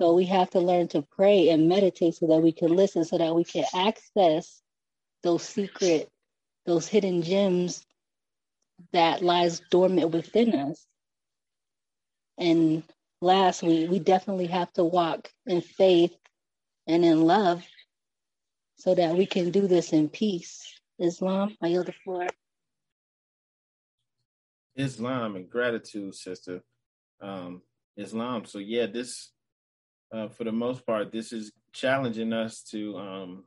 [0.00, 3.16] So we have to learn to pray and meditate so that we can listen, so
[3.16, 4.60] that we can access
[5.22, 6.10] those secret,
[6.66, 7.86] those hidden gems
[8.92, 10.86] that lies dormant within us.
[12.38, 12.82] And
[13.20, 16.16] last, we, we definitely have to walk in faith
[16.86, 17.64] and in love
[18.76, 20.80] so that we can do this in peace.
[20.98, 22.26] Islam, I yield the floor.
[24.76, 26.62] Islam and gratitude, sister.
[27.20, 27.62] Um,
[27.96, 28.44] Islam.
[28.44, 29.32] So yeah, this
[30.12, 33.44] uh, for the most part, this is challenging us to um,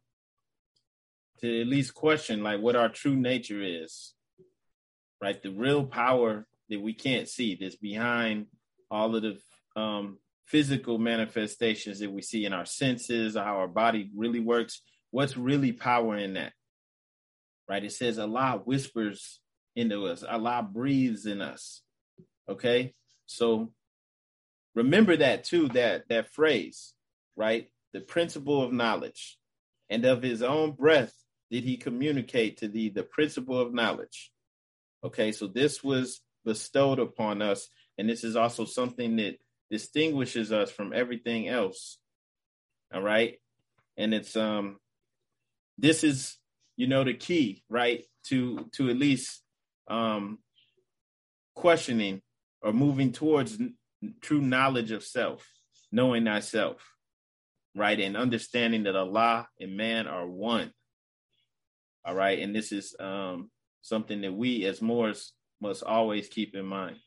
[1.39, 4.13] to at least question like what our true nature is,
[5.21, 5.41] right?
[5.41, 8.47] The real power that we can't see that's behind
[8.91, 9.39] all of the
[9.79, 14.81] um, physical manifestations that we see in our senses, how our body really works.
[15.11, 16.53] What's really power in that?
[17.67, 17.83] Right?
[17.83, 19.39] It says Allah whispers
[19.75, 21.81] into us, Allah breathes in us.
[22.47, 22.93] Okay.
[23.27, 23.71] So
[24.75, 26.93] remember that too that that phrase
[27.35, 29.37] right the principle of knowledge
[29.89, 31.13] and of his own breath
[31.51, 34.31] did he communicate to thee the principle of knowledge
[35.03, 39.37] okay so this was bestowed upon us and this is also something that
[39.69, 41.99] distinguishes us from everything else
[42.93, 43.39] all right
[43.97, 44.77] and it's um
[45.77, 46.37] this is
[46.75, 49.41] you know the key right to to at least
[49.89, 50.39] um
[51.55, 52.21] questioning
[52.61, 53.57] or moving towards
[54.21, 55.47] true knowledge of self,
[55.91, 56.77] knowing thyself,
[57.75, 57.99] right?
[57.99, 60.71] And understanding that Allah and man are one.
[62.05, 62.39] All right.
[62.39, 63.51] And this is um,
[63.81, 66.97] something that we as Moors must always keep in mind.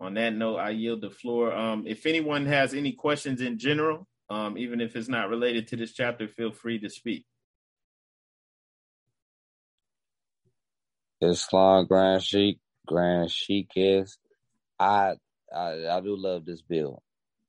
[0.00, 1.52] On that note, I yield the floor.
[1.54, 5.76] Um, if anyone has any questions in general, um, even if it's not related to
[5.76, 7.24] this chapter, feel free to speak.
[11.20, 14.18] Islam Grand Sheik, Grand Sheik is
[14.78, 15.14] I
[15.54, 17.02] I, I do love this bill.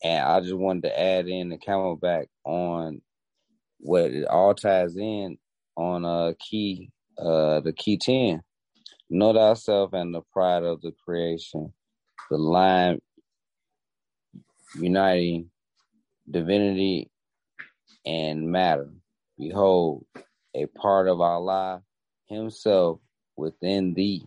[0.04, 3.02] And I just wanted to add in the camelback on
[3.80, 5.38] what it all ties in
[5.76, 8.42] on uh key uh the key ten.
[9.10, 11.74] Know thyself and the pride of the creation,
[12.32, 13.00] the line
[14.76, 15.52] uniting
[16.30, 17.12] divinity
[18.06, 18.90] and matter.
[19.38, 20.06] Behold,
[20.56, 21.84] a part of Allah
[22.28, 23.00] Himself
[23.36, 24.26] within thee.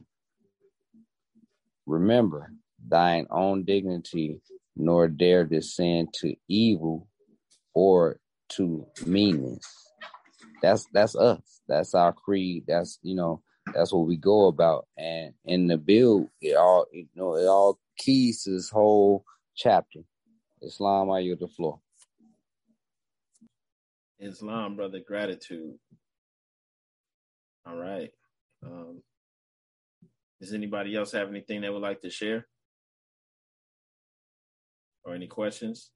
[1.87, 2.53] Remember,
[2.87, 4.41] thine own dignity,
[4.77, 7.09] nor dare descend to evil
[7.75, 8.19] or
[8.51, 9.65] to meanness.
[10.63, 11.61] That's that's us.
[11.69, 12.65] That's our creed.
[12.69, 13.43] That's you know
[13.75, 14.87] that's what we go about.
[14.99, 19.25] And in the bill, it all you know it all keys to this whole
[19.57, 20.01] chapter.
[20.63, 21.81] Islam, I yield the floor.
[24.21, 25.75] Islam, brother, gratitude.
[27.67, 28.11] All right.
[28.65, 29.03] Um,
[30.41, 32.47] does anybody else have anything they would like to share?
[35.05, 35.91] or any questions?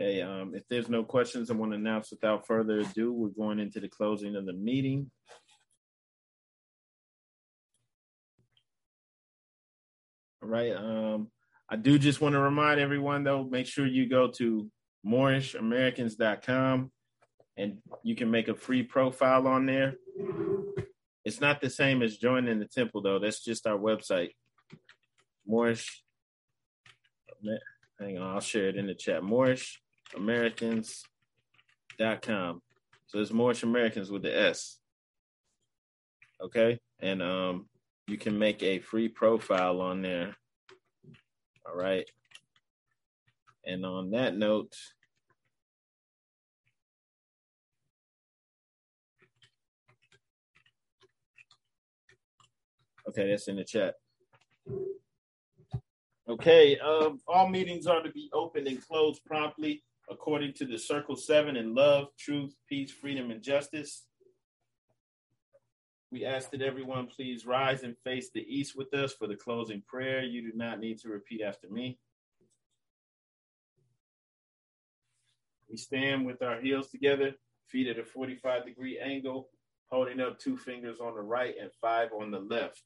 [0.00, 3.58] Okay, um, if there's no questions, I want to announce without further ado, we're going
[3.58, 5.10] into the closing of the meeting.
[10.40, 11.32] All right, um,
[11.68, 14.70] I do just want to remind everyone though, make sure you go to
[15.04, 16.92] moorishamericans.com
[17.56, 19.94] and you can make a free profile on there.
[21.24, 23.18] It's not the same as joining the temple though.
[23.18, 24.30] That's just our website.
[25.44, 26.04] Moorish.
[27.98, 29.24] Hang on, I'll share it in the chat.
[30.16, 32.62] Moorishamericans.com.
[33.06, 34.78] So it's Moorish Americans with the S.
[36.42, 36.78] Okay.
[37.00, 37.68] And um
[38.06, 40.36] you can make a free profile on there
[41.68, 42.08] all right.
[43.66, 44.72] And on that note,
[53.08, 53.94] okay, that's in the chat.
[56.28, 61.16] Okay, um, all meetings are to be opened and closed promptly according to the Circle
[61.16, 64.06] 7 in love, truth, peace, freedom, and justice.
[66.10, 69.82] We ask that everyone please rise and face the east with us for the closing
[69.86, 70.22] prayer.
[70.22, 71.98] You do not need to repeat after me.
[75.70, 77.34] We stand with our heels together,
[77.66, 79.50] feet at a 45 degree angle,
[79.90, 82.82] holding up two fingers on the right and five on the left.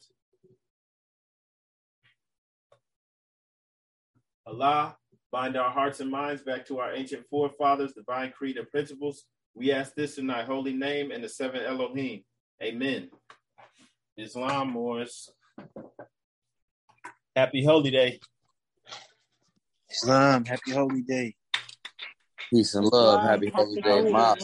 [4.44, 4.96] Allah,
[5.32, 9.24] bind our hearts and minds back to our ancient forefathers, divine creed and principles.
[9.54, 12.22] We ask this in thy holy name and the seven Elohim.
[12.62, 13.10] Amen.
[14.16, 15.30] Islam Moors.
[17.34, 18.20] Happy Holy Day.
[19.90, 21.34] Islam, happy holy day.
[22.50, 23.22] Peace and love.
[23.22, 24.36] Happy holy day, Mom.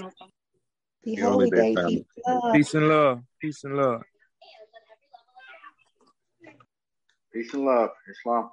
[1.05, 2.06] Be Happy holy holy day, day, family.
[2.16, 2.24] peace.
[2.52, 3.20] Peace and love.
[3.40, 4.02] Peace and love.
[7.32, 7.90] Peace and love.
[8.10, 8.51] Islam.